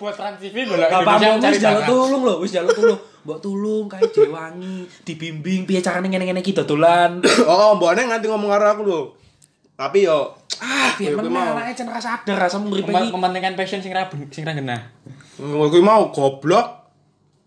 buat 0.00 0.16
Trans 0.16 0.40
TV 0.40 0.64
golek 0.64 0.88
Bapakmu 0.88 1.44
wis 1.44 1.60
njaluk 1.60 1.84
tulung 1.84 2.22
lho, 2.24 2.34
wis 2.40 2.52
njaluk 2.56 2.72
tulung. 2.72 3.00
Mbok 3.20 3.38
tulung 3.44 3.84
kae 3.84 4.00
jewangi, 4.08 4.88
dibimbing 5.04 5.68
piye 5.68 5.84
carane 5.84 6.08
ngene-ngene 6.08 6.40
iki 6.40 6.56
dodolan. 6.56 7.20
Oh, 7.50 7.76
mbokne 7.76 8.08
nganti 8.08 8.26
ngomong 8.32 8.48
karo 8.48 8.64
aku 8.72 8.82
lho. 8.88 9.00
Tapi 9.76 10.08
yo 10.08 10.36
ah, 10.60 10.92
Piye 10.96 11.16
meneh 11.16 11.32
anake 11.32 11.72
jan 11.72 11.88
ra 11.88 12.00
sadar 12.00 12.36
rasa 12.36 12.60
nguripe 12.60 12.88
iki. 12.88 13.12
Mementingkan 13.12 13.56
passion 13.56 13.80
sing 13.84 13.92
ra 13.92 14.08
sing 14.32 14.44
ra 14.44 14.56
genah. 14.56 14.92
Kuwi 15.36 15.80
mau 15.80 16.08
goblok, 16.12 16.92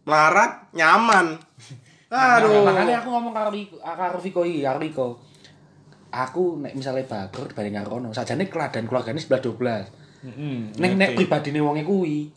melarat, 0.06 0.70
nyaman. 0.74 1.38
Aduh. 2.14 2.66
Makanya 2.66 3.02
aku 3.02 3.10
ngomong 3.10 3.34
karo 3.34 3.50
karo 3.82 4.18
Viko 4.22 4.42
iki, 4.46 4.62
karo 4.62 4.78
Riko. 4.78 5.08
Aku 6.14 6.62
nek 6.62 6.78
misalnya 6.78 7.10
bagur 7.10 7.50
dibanding 7.50 7.82
karo 7.82 7.98
ono, 7.98 8.14
sajane 8.14 8.46
keladan 8.46 8.86
keluargane 8.86 9.18
11 9.18 9.42
12. 9.42 10.30
Heeh. 10.30 10.58
Nek 10.78 10.92
nek 10.94 11.10
pribadine 11.18 11.58
wonge 11.66 11.82
kuwi, 11.82 12.30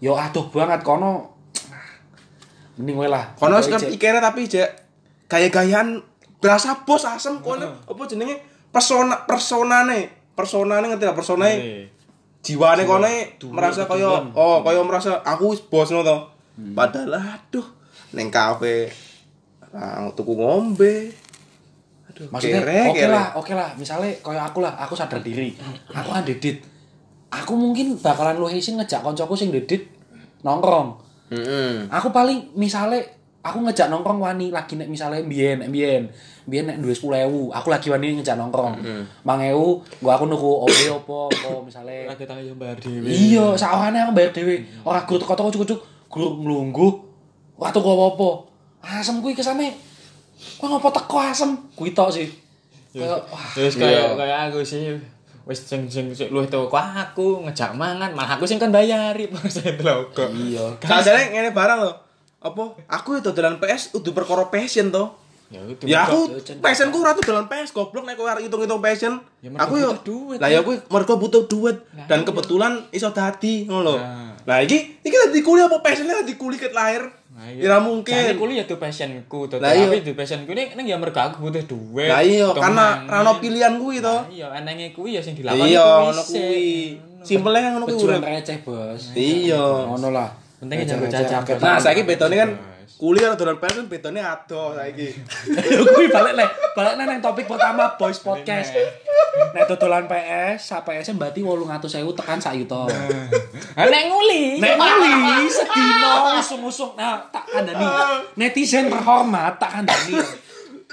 yo 0.00 0.16
adoh 0.16 0.48
banget 0.48 0.80
kono. 0.80 1.37
Mending 2.78 2.96
wae 2.96 3.08
lah. 3.08 3.34
Kono 3.34 3.58
ngerti 3.58 3.90
cek- 3.90 3.98
kere 3.98 4.18
tapi 4.18 4.46
jek 4.46 4.68
gaya-gayaan 5.26 5.98
berasa 6.38 6.86
bos 6.86 7.02
asem 7.02 7.42
kono 7.42 7.66
apa 7.66 8.02
jenenge 8.06 8.38
persona 8.70 9.26
personane 9.26 10.06
personane 10.32 10.86
ngerti 10.86 11.04
lah 11.04 11.12
personane 11.12 11.52
jiwane 12.38 12.86
kono 12.86 13.10
merasa 13.50 13.84
kaya 13.84 14.06
oh 14.30 14.62
kaya 14.62 14.78
merasa 14.80 15.18
aku 15.20 15.50
wis 15.50 15.60
bos 15.62 15.90
ngono 15.90 16.06
to 16.06 16.16
padahal 16.72 17.18
aduh 17.18 17.66
ning 18.10 18.30
kafe 18.30 18.86
ah, 19.68 20.06
tuku 20.12 20.32
ngombe 20.32 21.10
aduh 22.08 22.24
Maksudnya 22.30 22.62
oke 22.86 22.94
kere. 22.96 23.10
lah, 23.10 23.26
oke 23.34 23.52
lah. 23.52 23.68
Misalnya 23.74 24.10
kayak 24.18 24.48
aku 24.48 24.58
lah, 24.58 24.74
aku 24.74 24.96
sadar 24.96 25.20
diri. 25.20 25.54
Aku 25.86 26.08
kan 26.08 26.24
dedit. 26.24 26.64
Aku 27.28 27.52
mungkin 27.54 27.94
bakalan 27.94 28.34
lu 28.34 28.48
isin 28.48 28.74
ngejak 28.74 29.04
koncoku 29.04 29.36
sing 29.36 29.52
dedit 29.52 29.86
nongkrong. 30.40 30.98
Heeh. 31.28 31.86
Aku 31.88 32.08
paling 32.10 32.52
misalnya 32.56 33.00
aku 33.38 33.64
ngejak 33.64 33.88
nongkrong 33.88 34.20
wani 34.20 34.50
lagi 34.52 34.74
nek 34.76 34.90
misalnya 34.90 35.22
mbien 35.24 35.62
mbien 35.70 36.10
mbien 36.44 36.64
nek 36.68 36.82
duwe 36.82 36.92
sepuluh 36.92 37.16
ewu 37.22 37.42
aku 37.54 37.68
lagi 37.72 37.88
wani 37.88 38.20
ngejak 38.20 38.36
nongkrong. 38.36 38.76
Mang 39.24 39.40
ewu 39.40 39.80
gua 40.02 40.16
aku 40.16 40.24
nuku 40.26 40.48
opo 40.66 40.72
opo 41.00 41.16
opo 41.30 41.50
misalnya 41.64 42.12
Lagi 42.12 42.24
tak 42.26 42.40
yo 42.42 42.52
bayar 42.58 42.76
dhewe. 42.80 43.06
iya 43.08 43.52
sawane 43.56 43.96
aku 44.00 44.12
bayar 44.16 44.32
dhewe. 44.34 44.64
Ora 44.84 45.04
guru 45.04 45.20
teko 45.22 45.34
teko 45.36 45.50
cucuk 45.52 45.80
guru 46.08 46.40
nglungguh 46.44 46.92
ora 47.60 47.70
tuku 47.72 47.88
apa-apa. 47.88 48.30
Asem 48.84 49.20
kuwi 49.20 49.36
kesane 49.36 49.72
kok 50.38 50.66
ngopo 50.68 50.88
teko 50.92 51.16
asem? 51.18 51.50
Kuwi 51.76 51.92
tok 51.92 52.12
sih. 52.12 52.28
Kayak 52.94 53.20
Terus 53.52 53.74
kayak 53.76 54.16
kayak 54.16 54.38
aku 54.48 54.64
sih 54.64 54.96
wis 55.48 55.64
sing 55.64 55.88
sing 55.88 56.12
sing 56.12 56.28
luwih 56.28 56.44
tuwa 56.44 56.68
kok 56.68 56.76
aku 57.08 57.40
ngejak 57.48 57.72
mangan, 57.72 58.12
malah 58.12 58.36
aku 58.36 58.44
sing 58.44 58.60
kan 58.60 58.68
bayari 58.68 59.32
saya 59.48 59.72
kok. 59.80 60.28
iya 60.36 60.60
Sadare 60.84 61.32
ngene 61.32 61.56
barang 61.56 61.78
lho. 61.80 61.92
Apa? 62.44 62.76
Aku 63.00 63.16
itu 63.16 63.32
dolan 63.32 63.56
PS 63.56 63.96
udah 63.96 64.12
perkara 64.12 64.44
passion 64.52 64.92
to. 64.92 65.08
Ya. 65.48 65.64
Ya 65.88 66.04
aku 66.04 66.36
Cen- 66.44 66.60
passionku 66.60 67.00
ora 67.00 67.16
tuh 67.16 67.24
dolan 67.24 67.48
PS 67.48 67.72
goblok 67.72 68.04
nek 68.04 68.20
kowe 68.20 68.28
hitung-hitung 68.36 68.84
passion. 68.84 69.16
Ya, 69.40 69.48
aku 69.56 69.80
yo 69.80 69.96
Lah 70.36 70.52
ya 70.52 70.60
aku 70.60 70.76
mergo 70.92 71.16
butuh 71.16 71.48
duit 71.48 71.80
dan 72.04 72.28
kebetulan 72.28 72.84
iso 72.92 73.08
dadi 73.16 73.64
ngono 73.64 73.80
lho. 73.88 73.94
Nah. 74.44 74.60
Iki 74.60 75.00
iki 75.00 75.16
dadi 75.16 75.40
kuliah 75.40 75.64
apa 75.64 75.80
passionnya 75.80 76.20
dadi 76.20 76.36
kuliah 76.36 76.60
ket 76.60 76.76
lahir. 76.76 77.08
Nah, 77.38 77.46
ora 77.54 77.78
mungkin. 77.78 78.10
Jane 78.10 78.34
kuliah 78.34 78.66
tuh 78.66 78.76
passionku, 78.76 79.46
tuh 79.46 79.62
iya. 79.62 79.86
tapi 79.86 80.02
itu 80.02 80.10
passionku 80.10 80.50
ning 80.50 80.74
ning 80.74 80.90
ya 80.90 80.98
mergo 80.98 81.16
aku 81.16 81.46
butuh 81.46 81.62
duit. 81.64 82.10
Lah 82.10 82.18
iya 82.18 82.50
karena 82.50 82.86
mangan. 82.98 83.06
ra 83.06 83.16
ono 83.22 83.32
pilihan 83.38 83.72
kuwi 83.78 84.02
to. 84.02 84.10
Nah, 84.10 84.26
Iya, 84.26 84.46
enenge 84.58 84.90
kuwi 84.90 85.14
ya 85.14 85.22
sing 85.22 85.38
dilakoni 85.38 85.70
Iya 85.70 85.86
kuwi. 86.10 86.98
Simpelnya 87.22 87.60
kan 87.62 87.70
ngono 87.72 87.86
kuwi 87.86 87.94
pejuang 87.94 88.18
urip. 88.18 88.34
receh 88.34 88.58
bos 88.60 89.02
Iya. 89.14 89.64
ngono 89.86 90.10
lah 90.10 90.28
Penting 90.58 90.78
Receh- 90.82 90.98
jago 91.30 91.46
akeh 91.46 91.54
Nah, 91.62 91.78
saiki 91.78 92.02
betone 92.02 92.34
kan 92.34 92.50
kuliah 92.98 93.30
dolan 93.32 93.62
PS 93.62 93.74
kan 93.78 93.86
betone 93.86 94.18
ado 94.18 94.74
saiki. 94.74 95.06
Kuwi 95.94 96.10
balik 96.10 96.34
nih, 96.34 96.48
balik 96.74 96.98
nih 96.98 97.04
nang 97.06 97.22
topik 97.22 97.46
pertama 97.46 97.94
Boys 97.94 98.18
Podcast. 98.18 98.74
Nek 99.54 99.64
dodolan 99.64 100.04
PS, 100.06 100.72
sak 100.72 100.84
PS 100.86 101.16
mbati 101.16 101.40
800.000 101.40 102.18
tekan 102.18 102.38
sak 102.38 102.54
yuta. 102.58 102.84
Ah, 103.78 103.86
nek 103.86 104.02
nguli. 104.10 104.60
Nek 104.60 104.74
nguli 104.76 105.46
sedino 105.48 106.12
usung-usung. 106.38 106.92
Nah, 106.98 107.22
tak 107.32 107.46
kandani. 107.48 107.86
Netizen 108.36 108.92
terhormat 108.92 109.56
tak 109.56 109.80
kandani. 109.80 110.18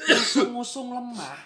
Usung-usung 0.07 0.93
lemah. 0.93 1.37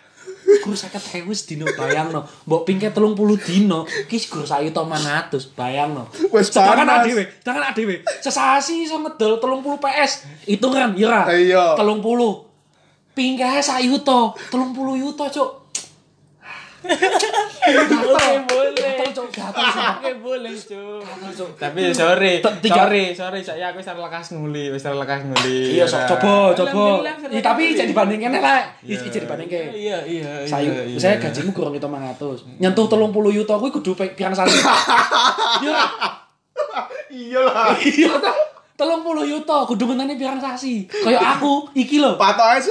Gur 0.63 0.75
sakit 0.77 1.01
hewu 1.17 1.33
sedino 1.33 1.65
bayangno. 1.73 2.25
Mbok 2.45 2.61
pingke 2.65 2.89
30 2.93 3.17
dino, 3.45 3.85
ki 3.85 4.17
gur 4.29 4.45
sak 4.45 4.65
yuta 4.65 4.85
100 4.85 5.57
bayangno. 5.57 6.09
Wes 6.33 6.49
Sedangkan 6.49 6.89
adewe, 6.89 7.23
sedangkan 7.41 7.73
adewe 7.73 7.95
sesasi 8.21 8.85
iso 8.85 9.01
ngedol 9.01 9.41
30 9.41 9.81
PS. 9.81 10.11
Hitungan 10.45 10.93
ya 10.97 11.07
ra? 11.09 11.21
Iya. 11.33 11.77
30. 11.77 12.45
Pingke 13.17 13.47
sak 13.59 13.83
yuta, 13.83 14.31
30 14.53 15.01
yuta, 15.01 15.27
Cuk. 15.27 15.58
Oke, 16.79 18.33
boleh. 18.47 18.95
Oke, 19.09 20.11
boleh, 20.23 20.51
Cuk. 20.55 21.03
Tapi 21.59 21.81
sorry, 21.91 22.39
T- 22.39 22.57
tiga- 22.63 22.87
sorry, 22.87 23.03
sorry, 23.11 23.39
saya 23.43 23.71
aku 23.71 23.83
wis 23.83 23.89
lekas 23.89 24.31
nguli, 24.35 24.71
wis 24.71 24.83
lekas 24.87 25.21
nguli. 25.27 25.75
Iya, 25.75 25.85
sok 25.85 26.07
coba, 26.15 26.55
coba. 26.55 26.83
Ih, 27.29 27.43
tapi 27.43 27.75
jadi 27.75 27.91
dibandingkan 27.91 28.39
lah. 28.39 28.63
Jadi 28.79 29.19
dibandingkan. 29.27 29.75
Iya, 29.75 29.97
iya, 30.07 30.31
iya. 30.43 30.47
Sayu, 30.47 30.71
iya. 30.71 30.97
saya 30.97 31.15
gajimu 31.19 31.51
kurang 31.51 31.75
itu 31.75 31.83
500. 31.83 32.59
Nyentuh 32.63 32.87
30 32.87 33.35
yuta 33.35 33.53
kuwi 33.59 33.71
kudu 33.75 33.91
pirang 33.95 34.35
sasi. 34.35 34.55
Iya. 35.59 35.75
ra? 35.75 36.09
Iya 37.09 37.41
lah. 37.41 37.75
Iya 37.75 38.13
ta? 38.21 38.31
30 38.79 39.27
yuta 39.27 39.57
kudu 39.67 39.83
ngenteni 39.91 40.15
pirang 40.15 40.39
sasi. 40.39 40.87
Kayak 40.87 41.39
aku 41.39 41.67
iki 41.75 41.99
lho. 41.99 42.15
Patoke 42.15 42.63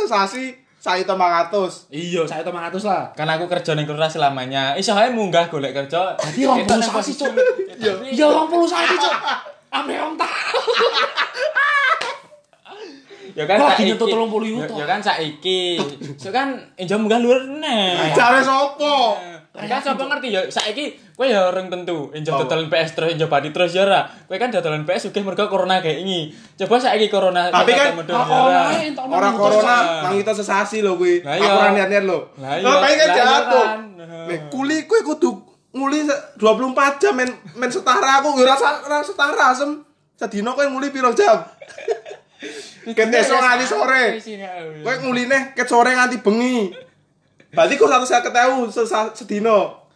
Sak 0.88 1.04
itu 1.04 1.12
500. 1.12 1.92
Iya, 1.92 2.24
sak 2.24 2.40
itu 2.40 2.48
500 2.48 2.88
lah. 2.88 3.12
Karena 3.12 3.36
aku 3.36 3.44
kerja 3.44 3.76
ning 3.76 3.84
kelurahan 3.84 4.08
selamanya. 4.08 4.72
Iso 4.72 4.96
ae 4.96 5.12
munggah 5.12 5.52
golek 5.52 5.76
kerja. 5.76 6.16
Dadi 6.16 6.48
20 6.48 6.64
sak 6.64 7.04
sih, 7.04 7.12
Cuk. 7.12 7.28
Ya 7.84 7.92
20 7.92 8.48
sak 8.64 8.80
sih, 8.88 8.96
Cuk. 8.96 9.12
Ambe 9.68 9.92
wong 10.00 10.16
ta. 10.16 10.24
Ya 13.36 13.44
kan 13.44 13.60
saiki. 13.60 14.08
Ya 14.64 14.86
kan 14.88 15.00
saiki. 15.04 15.76
So 16.16 16.32
kan 16.32 16.56
enjo 16.80 16.96
munggah 16.96 17.20
lur 17.20 17.36
neh. 17.60 18.08
Jare 18.16 18.40
sopo? 18.40 19.20
Kan 19.60 19.80
sapa 19.80 20.02
ngerti 20.04 20.28
ya 20.28 20.40
saiki 20.44 20.86
kowe 21.12 21.24
ya 21.24 21.44
orang 21.44 21.66
tentu 21.66 22.08
enjo 22.10 22.30
dodolan 22.32 22.68
PS 22.68 22.90
terus 22.92 23.10
enjo 23.10 23.26
bati 23.26 23.50
terus 23.50 23.72
ya 23.72 23.82
ora. 23.82 24.06
Kowe 24.24 24.36
kan 24.36 24.48
dodolan 24.48 24.82
PS 24.82 25.08
sugih 25.08 25.20
mergo 25.20 25.46
corona 25.46 25.78
kayak 25.78 25.98
ini. 25.98 26.30
Coba 26.54 26.78
saiki 26.78 27.06
corona 27.06 27.48
Tapi 27.48 27.72
kan, 27.72 27.98
Oh, 27.98 28.06
ya 28.06 28.22
ora. 28.22 28.62
oh, 28.70 29.10
Orang 29.10 29.34
manut. 29.34 29.40
corona 29.40 29.74
Cok. 29.74 30.00
mang 30.00 30.14
kita 30.16 30.32
sesasi 30.32 30.78
lho 30.78 30.94
kuwi. 30.94 31.20
Aku 31.20 31.42
iya. 31.42 31.50
ora 31.50 31.68
niat-niat 31.72 32.04
lho. 32.04 32.18
Lah 32.36 32.54
iya. 32.54 32.62
Lah 32.62 32.74
pengen 32.80 33.08
jatuh. 33.10 33.66
kan. 33.66 33.80
Nih, 34.26 34.38
kuli 34.48 34.84
kuwi 34.84 35.00
kudu 35.02 35.30
nguli 35.68 36.00
se- 36.02 36.22
24 36.36 36.74
jam 36.98 37.12
men 37.12 37.28
men 37.54 37.68
setara 37.68 38.18
aku 38.18 38.34
yo 38.34 38.44
rasa 38.44 38.80
ora 38.80 39.00
setara 39.00 39.50
asem. 39.50 39.82
Sedino 40.14 40.52
kowe 40.52 40.64
nguli 40.64 40.88
piro 40.88 41.10
jam? 41.12 41.42
Ket 42.88 43.04
nganti 43.04 43.66
sore. 43.66 44.16
Kowe 44.80 44.94
nguline 45.02 45.52
ket 45.52 45.66
sore 45.66 45.92
nganti 45.92 46.18
bengi. 46.18 46.72
Berarti 47.48 47.74
kok 47.74 47.88
150.000 47.88 48.68
sesa- 48.68 49.12
sedino. 49.12 49.88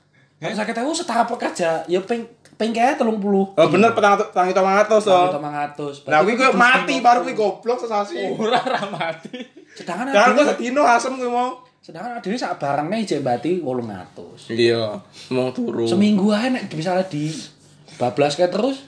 Kalau 0.42 0.56
sakit 0.58 0.74
tahu 0.74 0.90
setara 0.90 1.22
pekerja, 1.22 1.86
ya 1.86 2.02
peng 2.02 2.26
peng 2.58 2.74
kayak 2.74 2.98
telung 2.98 3.22
puluh. 3.22 3.46
Oh 3.54 3.68
bener 3.70 3.94
petang 3.94 4.18
petang 4.18 4.50
itu 4.50 4.58
mangatus 4.58 5.02
to. 5.06 5.18
mangatus. 5.38 5.94
Nah 6.06 6.22
kowe 6.22 6.50
mati 6.52 6.94
baru 6.98 7.22
kuwi 7.22 7.34
goblok 7.34 7.78
sesasi. 7.78 8.34
Ora 8.34 8.58
ora 8.58 8.82
mati. 8.90 9.38
Sedangkan 9.74 10.10
ada 10.10 10.42
sedino 10.54 10.82
asem 10.82 11.14
kuwi 11.14 11.30
mau. 11.30 11.62
sedangkan 11.82 12.22
ada 12.22 12.38
sak 12.38 12.62
barangnya 12.62 12.94
ijek 13.02 13.26
bati 13.26 13.58
800. 13.58 14.54
Iya, 14.54 15.02
mau 15.34 15.50
turu. 15.50 15.82
Seminggu 15.82 16.30
aja 16.30 16.46
nek 16.54 16.70
misalnya 16.70 17.02
di 17.10 17.26
bablas 17.98 18.38
kayak 18.38 18.54
terus 18.54 18.86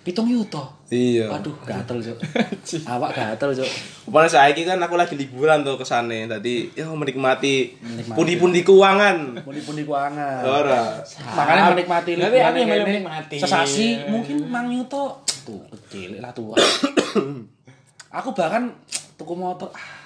pitung 0.00 0.26
yuto. 0.26 0.64
Iya. 0.88 1.28
Waduh, 1.28 1.54
gatel, 1.62 2.00
Cuk. 2.02 2.18
Awak 2.92 3.10
gatel, 3.12 3.50
Cuk. 3.54 3.70
Kemarin 4.08 4.26
saiki 4.26 4.64
kan 4.64 4.80
aku 4.80 4.96
lagi 4.96 5.14
liburan 5.14 5.60
tuh 5.60 5.76
ke 5.76 5.84
sana. 5.84 6.10
Tadi 6.26 6.72
ya 6.72 6.88
menikmati 6.88 7.76
Menikmati. 7.78 8.16
pundi-pundi 8.16 8.60
keuangan. 8.64 9.44
Pundi-pundi 9.44 9.84
keuangan. 9.84 10.40
Ora. 10.42 10.98
Makanya 11.36 11.62
menikmati 11.70 12.10
liburan 12.16 12.42
aku 12.42 12.58
yang 12.58 12.70
ini, 12.72 12.84
menikmati. 12.98 13.36
Sesasi 13.38 13.86
mungkin 14.08 14.48
mang 14.48 14.66
yuto 14.66 15.20
tuh 15.44 15.62
kecil 15.70 16.18
lah 16.18 16.32
tua. 16.32 16.56
aku 18.18 18.28
bahkan 18.34 18.72
tuku 19.14 19.34
motor. 19.34 19.70
ah, 19.70 20.00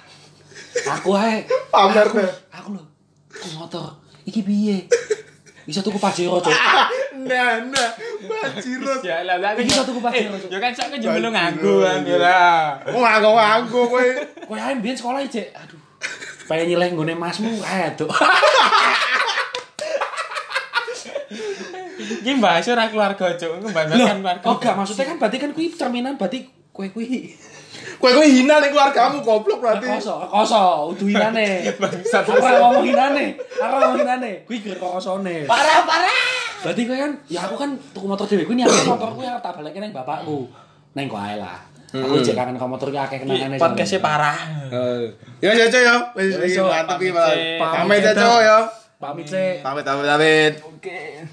Aku 0.99 1.15
ae 1.15 1.47
Pamer 1.71 2.03
aku, 2.03 2.19
aku 2.51 2.67
lho 2.75 2.83
tuku 3.31 3.47
motor. 3.55 3.95
Iki 4.25 4.41
piye? 4.43 4.77
Bisa 5.65 5.81
tuku 5.81 5.97
Pajero, 5.97 6.37
Cuk. 6.37 6.53
Nah, 7.25 7.57
nah, 7.73 7.89
bajirut. 8.29 9.01
Ya 9.09 9.25
lah 9.25 9.41
lah. 9.41 9.57
Iki 9.57 9.73
satu 9.73 9.97
kupas 9.97 10.13
Eh, 10.13 10.29
ya, 10.29 10.37
Cuk. 10.37 10.49
yo 10.53 10.57
kan 10.61 10.69
sak 10.69 10.93
jembelu 10.93 11.33
nganggo 11.33 11.81
kan 11.81 12.05
ya 12.05 12.17
lah. 12.21 12.77
Wong 12.93 13.01
nganggo-nganggo 13.01 13.81
kowe. 13.89 14.05
Kowe 14.45 14.59
ae 14.61 14.77
mbiyen 14.77 14.93
sekolah 14.93 15.25
ijek. 15.25 15.49
Aduh. 15.57 15.81
Pengen 16.45 16.69
nyileh 16.69 16.87
nggone 16.93 17.13
masmu 17.17 17.49
ae, 17.65 17.89
Cuk. 17.97 18.13
Iki 22.21 22.31
bahas 22.37 22.69
ora 22.69 22.85
keluarga, 22.85 23.25
Cuk. 23.33 23.51
Engko 23.57 23.69
bahas 23.73 23.89
kan 23.89 24.21
keluarga. 24.21 24.45
Oh, 24.45 24.57
gak 24.61 24.77
maksudnya 24.77 25.05
kan 25.09 25.17
berarti 25.17 25.37
kan 25.41 25.49
kuwi 25.57 25.73
cerminan 25.73 26.13
berarti 26.21 26.45
kowe 26.69 26.85
kuwi 26.93 27.33
Kowe 27.95 28.11
kowe 28.11 28.27
hina 28.27 28.59
ning 28.59 28.71
keluargamu 28.75 29.17
goblok 29.23 29.59
berarti. 29.63 29.87
koso, 29.87 30.19
koso, 30.27 30.91
udu 30.91 31.05
hinane. 31.09 31.63
Bangsat. 31.81 32.23
Aku 32.27 32.37
ora 32.37 32.59
ngomong 32.59 32.85
hinane. 32.85 33.25
Aku 33.39 33.73
ora 33.75 33.85
ngomong 33.89 34.01
hinane. 34.03 34.31
Kuwi 34.43 34.57
gere 34.61 34.77
kosone. 34.77 35.47
Parah, 35.47 35.87
parah. 35.87 36.25
Berarti 36.65 36.81
kowe 36.85 36.97
kan 36.97 37.11
ya 37.29 37.45
aku 37.45 37.55
kan 37.55 37.69
tuku 37.93 38.05
motor 38.05 38.25
dhewe 38.25 38.43
kuwi 38.43 38.55
niate 38.59 38.83
motorku 38.83 39.21
ya 39.21 39.37
tak 39.39 39.55
balikke 39.57 39.79
nang 39.79 39.93
bapakku. 39.93 40.49
Neng 40.95 41.05
kok 41.07 41.21
ae 41.21 41.35
lah. 41.39 41.57
Aku 41.95 42.19
jek 42.19 42.35
kangen 42.35 42.59
ke 42.59 42.67
motor 42.67 42.91
ki 42.91 42.99
akeh 42.99 43.17
kenangane. 43.23 43.55
Podcastnya 43.55 44.03
parah. 44.03 44.35
Eh, 44.67 45.07
Ya 45.39 45.55
ya 45.55 45.65
ya. 45.71 45.95
Wis 46.17 46.59
mantep 46.59 46.99
iki, 46.99 47.15
pamit, 47.15 48.03
ya. 48.03 48.59
Pamit 48.99 49.27
sih. 49.27 49.59
Pamit 49.63 49.83
pamit 49.87 50.07
pamit. 50.07 50.53
Oke. 50.59 51.23